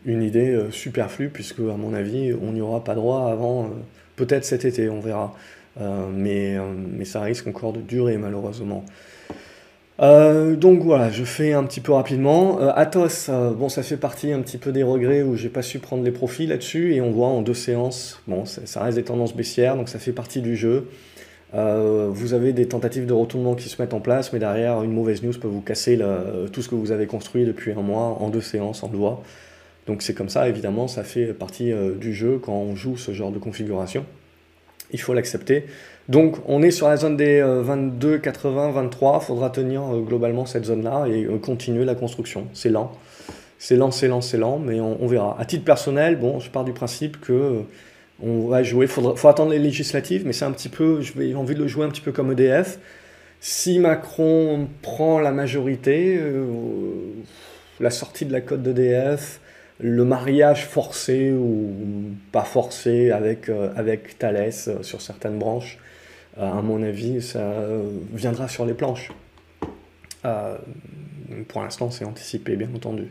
[0.05, 3.71] une idée superflue, puisque à mon avis, on n'y aura pas droit avant
[4.17, 5.35] peut-être cet été, on verra.
[6.13, 6.57] mais,
[6.93, 8.85] mais ça risque encore de durer malheureusement.
[9.99, 12.59] Donc voilà, je fais un petit peu rapidement.
[12.59, 16.05] Athos, bon, ça fait partie un petit peu des regrets où j'ai pas su prendre
[16.05, 19.77] les profits là-dessus et on voit en deux séances, bon, ça, reste des tendances baissières,
[19.77, 20.89] donc ça fait partie du jeu.
[21.55, 24.93] Euh, vous avez des tentatives de retournement qui se mettent en place, mais derrière, une
[24.93, 25.99] mauvaise news peut vous casser
[26.53, 29.23] tout ce que vous avez construit depuis un mois en deux séances, en doigt.
[29.87, 33.13] Donc c'est comme ça, évidemment, ça fait partie euh, du jeu quand on joue ce
[33.13, 34.05] genre de configuration.
[34.93, 35.67] Il faut l'accepter.
[36.09, 39.19] Donc on est sur la zone des 22, 80, 23.
[39.23, 42.47] Il faudra tenir euh, globalement cette zone-là et continuer la construction.
[42.53, 42.93] C'est lent.
[43.59, 45.37] C'est lent, c'est lent, c'est lent, mais on, verra.
[45.41, 47.63] À titre personnel, bon, je pars du principe que
[48.23, 51.55] on va jouer, il faut attendre les législatives, mais c'est un petit peu, j'ai envie
[51.55, 52.79] de le jouer un petit peu comme EDF.
[53.41, 56.47] Si Macron prend la majorité, euh,
[57.81, 59.41] la sortie de la cote d'EDF,
[59.79, 61.75] le mariage forcé ou
[62.33, 65.79] pas forcé avec, euh, avec Thales euh, sur certaines branches,
[66.39, 67.51] à mon avis, ça
[68.13, 69.11] viendra sur les planches.
[71.49, 73.11] pour l'instant, c'est anticipé, bien entendu.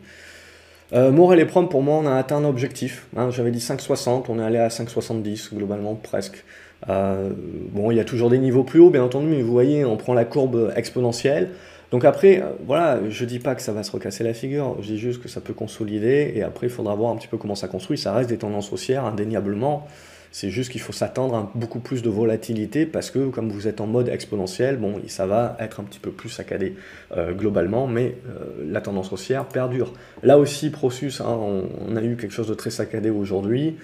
[0.94, 3.08] Euh, Morel et Prom, pour moi, on a atteint un objectif.
[3.18, 3.30] Hein.
[3.32, 6.44] J'avais dit 5,60, on est allé à 5,70 globalement, presque.
[6.90, 7.32] Euh,
[7.72, 9.98] bon, il y a toujours des niveaux plus hauts, bien entendu, mais vous voyez, on
[9.98, 11.50] prend la courbe exponentielle.
[11.92, 14.88] Donc après, euh, voilà, je dis pas que ça va se recasser la figure, je
[14.88, 17.56] dis juste que ça peut consolider, et après, il faudra voir un petit peu comment
[17.56, 17.98] ça construit.
[17.98, 19.88] Ça reste des tendances haussières, indéniablement.
[20.32, 23.80] C'est juste qu'il faut s'attendre à beaucoup plus de volatilité parce que comme vous êtes
[23.80, 26.76] en mode exponentiel, bon, ça va être un petit peu plus saccadé
[27.16, 29.94] euh, globalement, mais euh, la tendance haussière perdure.
[30.24, 31.40] Là aussi, Prosus, hein,
[31.88, 33.78] on, a eu quelque chose de très saccadé aujourd'hui.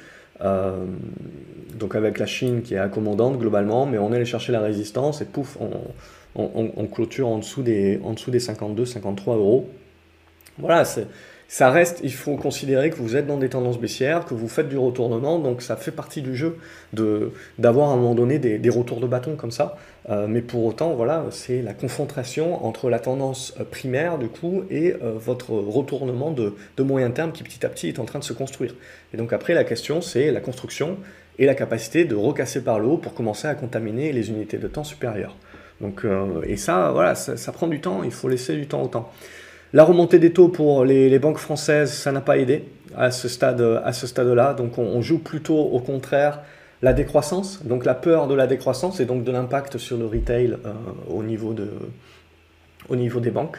[1.80, 5.22] Donc avec la Chine qui est accommodante globalement, mais on est allé chercher la résistance
[5.22, 5.70] et pouf, on,
[6.92, 9.70] clôture en dessous des, en dessous des 52, 53 euros.
[10.58, 10.84] Voilà,
[11.54, 14.70] ça reste, il faut considérer que vous êtes dans des tendances baissières, que vous faites
[14.70, 16.58] du retournement, donc ça fait partie du jeu
[17.60, 19.78] d'avoir à un moment donné des, des, retours de bâton comme ça.
[20.10, 24.64] Euh, mais pour autant, voilà, c'est la confrontation entre la tendance euh, primaire du coup
[24.70, 28.20] et euh, votre retournement de, de, moyen terme qui petit à petit est en train
[28.20, 28.74] de se construire.
[29.14, 30.96] Et donc après, la question, c'est la construction
[31.38, 34.70] et la capacité de recasser par le haut pour commencer à contaminer les unités de
[34.70, 35.36] temps supérieures.
[35.82, 36.06] Donc,
[36.46, 39.12] et ça, voilà, ça, prend du temps, il faut laisser du temps au temps.
[39.74, 42.66] La remontée des taux pour les, banques françaises, ça n'a pas aidé
[42.96, 44.54] à ce ce stade-là.
[44.54, 46.42] Donc on, joue plutôt au contraire
[46.82, 50.58] la décroissance, donc la peur de la décroissance et donc de l'impact sur le retail
[51.10, 51.70] au, niveau de,
[52.90, 53.58] au niveau des banques.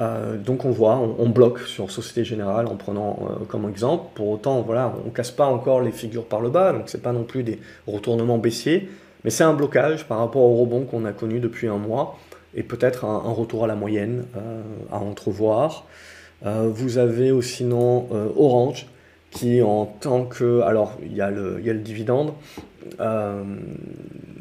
[0.00, 4.06] Euh, donc on voit, on, bloque sur Société Générale en prenant euh, comme exemple.
[4.14, 7.12] Pour autant, voilà, on casse pas encore les figures par le bas, donc c'est pas
[7.12, 8.88] non plus des retournements baissiers,
[9.24, 12.18] mais c'est un blocage par rapport au rebond qu'on a connu depuis un mois
[12.54, 14.62] et peut-être un, retour à la moyenne euh,
[14.92, 15.86] à entrevoir.
[16.42, 18.06] vous avez aussi sinon
[18.36, 18.86] Orange
[19.30, 20.60] qui en tant que...
[20.60, 22.34] Alors, il y a le, y a le dividende,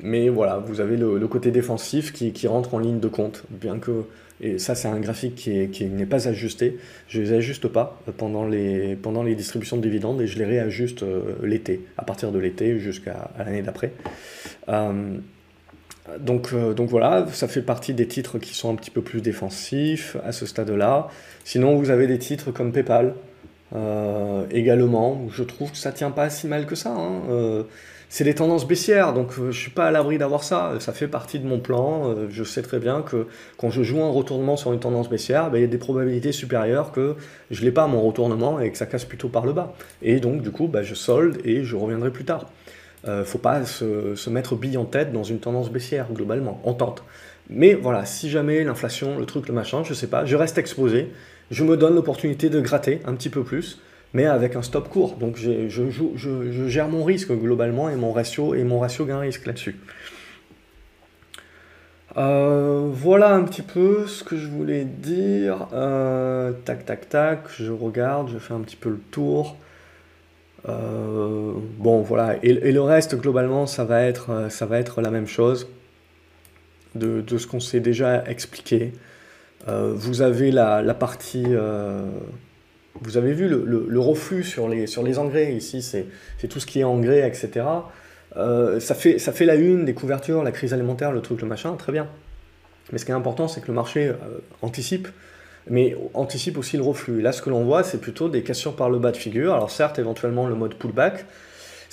[0.02, 3.80] mais voilà, vous avez le, côté défensif qui, qui, rentre en ligne de compte, bien
[3.80, 4.04] que
[4.44, 6.78] et ça, c'est un graphique qui, n'est pas ajusté.
[7.08, 11.04] Je les ajuste pas pendant les, pendant les distributions de dividendes et je les réajuste
[11.04, 13.94] euh, l'été, à partir de l'été jusqu'à l'année d'après.
[14.68, 15.16] Euh,
[16.20, 19.22] donc, euh, donc voilà, ça fait partie des titres qui sont un petit peu plus
[19.22, 21.08] défensifs à ce stade-là.
[21.46, 23.16] Sinon, vous avez des titres comme PayPal
[24.52, 26.92] également, où je trouve que ça tient pas si mal que ça.
[26.92, 27.66] Hein
[28.14, 30.74] c'est des tendances baissières, donc euh, je suis pas à l'abri d'avoir ça.
[30.80, 32.12] Ça fait partie de mon plan.
[32.12, 33.26] Euh, je sais très bien que
[33.58, 36.32] quand je joue un retournement sur une tendance baissière, ben, il y a des probabilités
[36.32, 37.16] supérieures que
[37.50, 39.74] je l'ai pas mon retournement et que ça casse plutôt par le bas.
[40.04, 42.52] Et donc du coup, ben, je solde et je reviendrai plus tard.
[43.08, 46.62] Euh, faut pas se, mettre bille en tête dans une tendance baissière globalement.
[46.66, 47.04] On tente.
[47.50, 51.12] Mais voilà, si jamais l'inflation, le truc, le machin, je sais pas, je reste exposé.
[51.50, 53.80] Je me donne l'opportunité de gratter un petit peu plus
[54.14, 55.16] mais avec un stop court.
[55.18, 59.76] Donc je, je, gère mon risque globalement et mon ratio, et mon ratio gain-risque là-dessus.
[62.16, 65.68] Euh, voilà un petit peu ce que je voulais dire.
[65.74, 69.58] Euh, tac, tac, tac, je regarde, je fais un petit peu le tour.
[70.70, 72.38] Euh, bon, voilà.
[72.44, 75.68] Et, le reste, globalement, ça va être, ça va être la même chose
[76.96, 78.94] de, de ce qu'on s'est déjà expliqué.
[79.68, 81.48] vous avez la, la partie
[83.02, 86.80] vous avez vu le, reflux sur les, sur les engrais, ici c'est tout ce qui
[86.80, 87.66] est engrais, etc.
[88.38, 91.48] Euh, ça, fait, ça fait la une des couvertures, la crise alimentaire, le truc, le
[91.48, 92.08] machin, très bien.
[92.92, 94.16] Mais ce qui est important, c'est que le marché euh,
[94.62, 95.08] anticipe,
[95.70, 97.22] mais anticipe aussi le reflux.
[97.22, 99.54] Là, ce que l'on voit, c'est plutôt des cassures par le bas de figure.
[99.54, 101.26] Alors certes, éventuellement le mode pullback,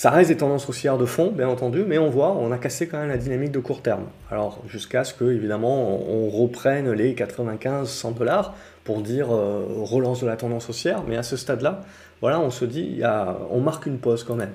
[0.01, 2.89] ça reste des tendances haussières de fond, bien entendu, mais on voit, on a cassé
[2.89, 4.07] quand même la dynamique de court terme.
[4.31, 10.27] Alors jusqu'à ce que, évidemment, on, reprenne les 95-100 dollars pour dire euh, relance de
[10.27, 11.83] la tendance haussière, mais à ce stade-là,
[12.23, 13.03] voilà, on se dit,
[13.51, 14.55] on marque une pause quand même.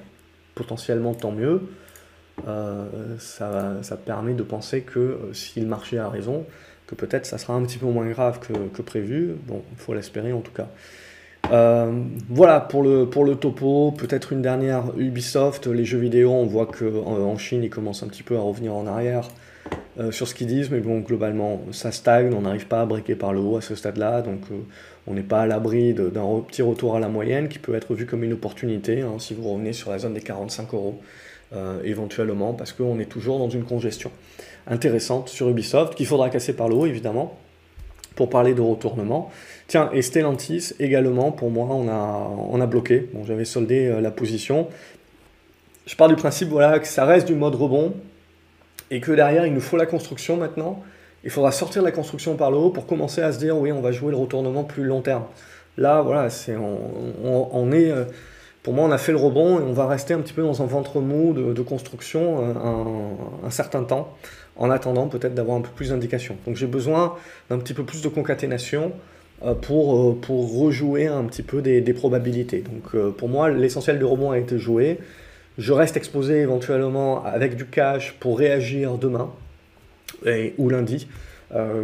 [0.55, 1.61] Potentiellement, tant mieux.
[2.47, 2.87] Euh,
[3.19, 6.43] ça, ça, permet de penser que euh, si le marché a raison,
[6.87, 9.35] que peut-être ça sera un petit peu moins grave que, que prévu.
[9.45, 10.69] Bon, il faut l'espérer en tout cas.
[11.49, 16.65] Voilà pour le, pour le topo, peut-être une dernière Ubisoft, les jeux vidéo, on voit
[16.65, 19.27] qu'en en Chine ils commencent un petit peu à revenir en arrière.
[19.97, 23.15] Euh, sur ce qu'ils disent, mais bon, globalement, ça stagne, on n'arrive pas à briquer
[23.15, 24.55] par le haut à ce stade-là, donc euh,
[25.07, 28.05] on n'est pas à l'abri d'un petit retour à la moyenne qui peut être vu
[28.05, 30.99] comme une opportunité, hein, si vous revenez sur la zone des 45 euros,
[31.53, 34.11] euh, éventuellement, parce qu'on est toujours dans une congestion
[34.67, 37.37] intéressante sur Ubisoft, qu'il faudra casser par le haut, évidemment,
[38.15, 39.31] pour parler de retournement.
[39.67, 44.11] Tiens, et Stellantis, également, pour moi, on a, on a bloqué, bon, j'avais soldé la
[44.11, 44.67] position,
[45.85, 47.93] je pars du principe voilà, que ça reste du mode rebond,
[48.91, 50.83] et que derrière, il nous faut la construction maintenant.
[51.23, 53.81] Il faudra sortir la construction par le haut pour commencer à se dire, oui, on
[53.81, 55.23] va jouer le retournement plus long terme.
[55.77, 58.05] Là, voilà, c'est, on, est, euh,
[58.63, 60.61] pour moi, on a fait le rebond et on va rester un petit peu dans
[60.61, 64.15] un ventre mou de, construction euh, un, certain temps,
[64.55, 66.37] en attendant peut-être d'avoir un peu plus d'indications.
[66.45, 67.15] Donc j'ai besoin
[67.49, 69.14] d'un petit peu plus de concaténation euh,
[69.61, 72.63] pour, pour rejouer un petit peu des, des probabilités.
[72.63, 74.99] Donc pour moi, l'essentiel du rebond a été joué.
[75.57, 79.31] Je reste exposé éventuellement avec du cash pour réagir demain
[80.57, 81.07] ou lundi.
[81.53, 81.83] Euh,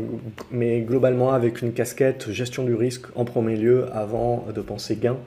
[0.49, 5.17] mais globalement avec une casquette gestion du risque en premier lieu avant de penser gain.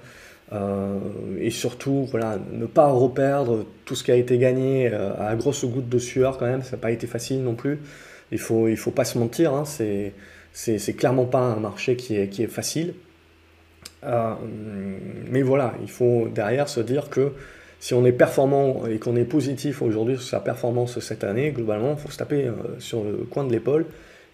[0.52, 0.98] Euh,
[1.40, 5.64] et surtout, voilà, ne pas reperdre tout ce qui a été gagné euh, à grosse
[5.64, 7.80] goutte de sueur quand même, ça n'a pas été facile non plus.
[8.32, 10.12] Il faut, il faut pas se mentir, hein, c'est,
[10.54, 12.94] c'est, clairement pas un marché qui est, facile.
[14.02, 17.32] mais voilà, il faut derrière se dire que
[17.84, 21.92] si on est performant et qu'on est positif aujourd'hui sur sa performance cette année, globalement,
[21.92, 23.84] il faut se taper euh, sur le coin de l'épaule.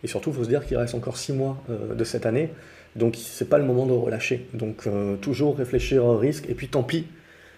[0.04, 2.50] Et surtout, il faut se dire qu'il reste encore 6 mois euh, de cette année.
[2.94, 4.46] Donc, ce n'est pas le moment de relâcher.
[4.54, 6.48] Donc, euh, toujours réfléchir au risque.
[6.48, 7.06] Et puis, tant pis,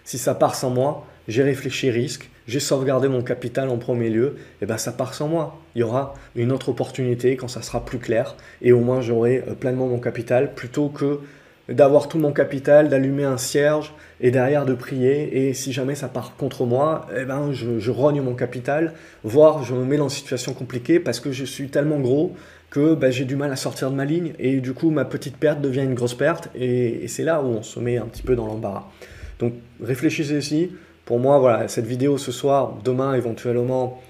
[0.03, 4.35] si ça part sans moi, j'ai réfléchi risque, j'ai sauvegardé mon capital en premier lieu,
[4.61, 5.59] et ben ça part sans moi.
[5.75, 8.35] Il y aura une autre opportunité quand ça sera plus clair.
[8.61, 11.19] Et au moins, j'aurai pleinement mon capital plutôt que
[11.69, 15.47] d'avoir tout mon capital, d'allumer un cierge et derrière de prier.
[15.47, 19.73] Et si jamais ça part contre moi, eh ben je, rogne mon capital, voire je
[19.73, 22.35] me mets dans une situation compliquée parce que je suis tellement gros
[22.69, 25.37] que ben, j'ai du mal à sortir de ma ligne et du coup ma petite
[25.37, 28.35] perte devient une grosse perte et, c'est là où on se met un petit peu
[28.35, 28.89] dans l'embarras.
[29.39, 30.71] Donc réfléchissez ici,
[31.05, 34.01] Pour moi, voilà, cette vidéo ce soir, demain éventuellement,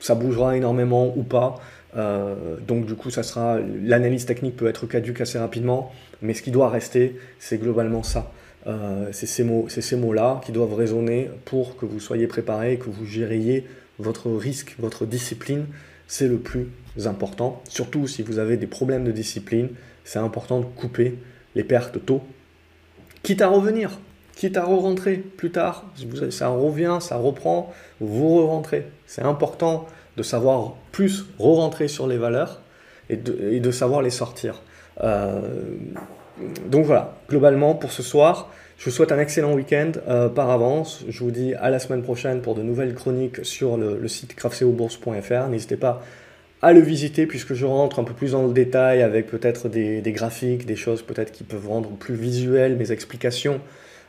[0.00, 1.60] ça bougera énormément ou pas.
[1.96, 5.92] Euh, donc du coup, ça sera l'analyse technique peut être caduque assez rapidement,
[6.22, 8.32] mais ce qui doit rester, c'est globalement ça.
[8.66, 13.66] Euh, c'est ces mots-là qui doivent résonner pour que vous soyez préparé, que vous gériez
[13.98, 15.66] votre risque, votre discipline.
[16.06, 16.68] C'est le plus
[17.04, 17.62] important.
[17.68, 19.68] Surtout si vous avez des problèmes de discipline,
[20.04, 21.18] c'est important de couper
[21.54, 22.22] les pertes tôt,
[23.22, 23.98] quitte à revenir,
[24.36, 25.84] quitte à re-rentrer plus tard.
[26.30, 28.86] Ça revient, ça reprend, vous re-rentrez.
[29.06, 32.60] C'est important de savoir plus re-rentrer sur les valeurs
[33.08, 34.62] et de, savoir les sortir.
[35.02, 35.40] Euh,
[36.66, 41.04] donc voilà, globalement pour ce soir, je vous souhaite un excellent week-end euh, par avance.
[41.08, 45.48] Je vous dis à la semaine prochaine pour de nouvelles chroniques sur le, site craftceobourse.fr.
[45.48, 46.02] N'hésitez pas
[46.62, 50.00] à le visiter puisque je rentre un peu plus dans le détail avec peut-être des,
[50.06, 53.60] graphiques, des choses peut-être qui peuvent rendre plus visuelles mes explications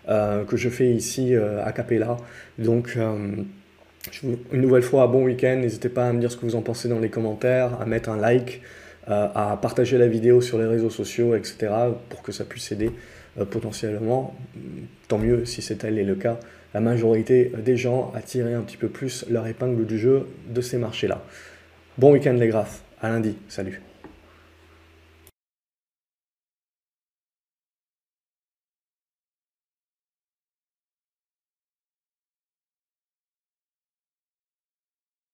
[0.08, 2.18] que je fais ici à Capella.
[2.58, 2.98] Donc
[4.52, 5.58] une nouvelle fois, bon week-end.
[5.58, 8.10] N'hésitez pas à me dire ce que vous en pensez dans les commentaires, à mettre
[8.10, 8.62] un like,
[9.10, 11.70] euh, à partager la vidéo sur les réseaux sociaux, etc.
[12.10, 12.92] pour que ça puisse aider
[13.40, 14.36] euh, potentiellement,
[15.08, 16.40] tant mieux si c'est tel est le cas,
[16.74, 20.62] la majorité des gens à tirer un petit peu plus leur épingle du jeu de
[20.62, 21.24] ces marchés-là.
[21.98, 23.82] Bon week-end les graphes, à lundi, salut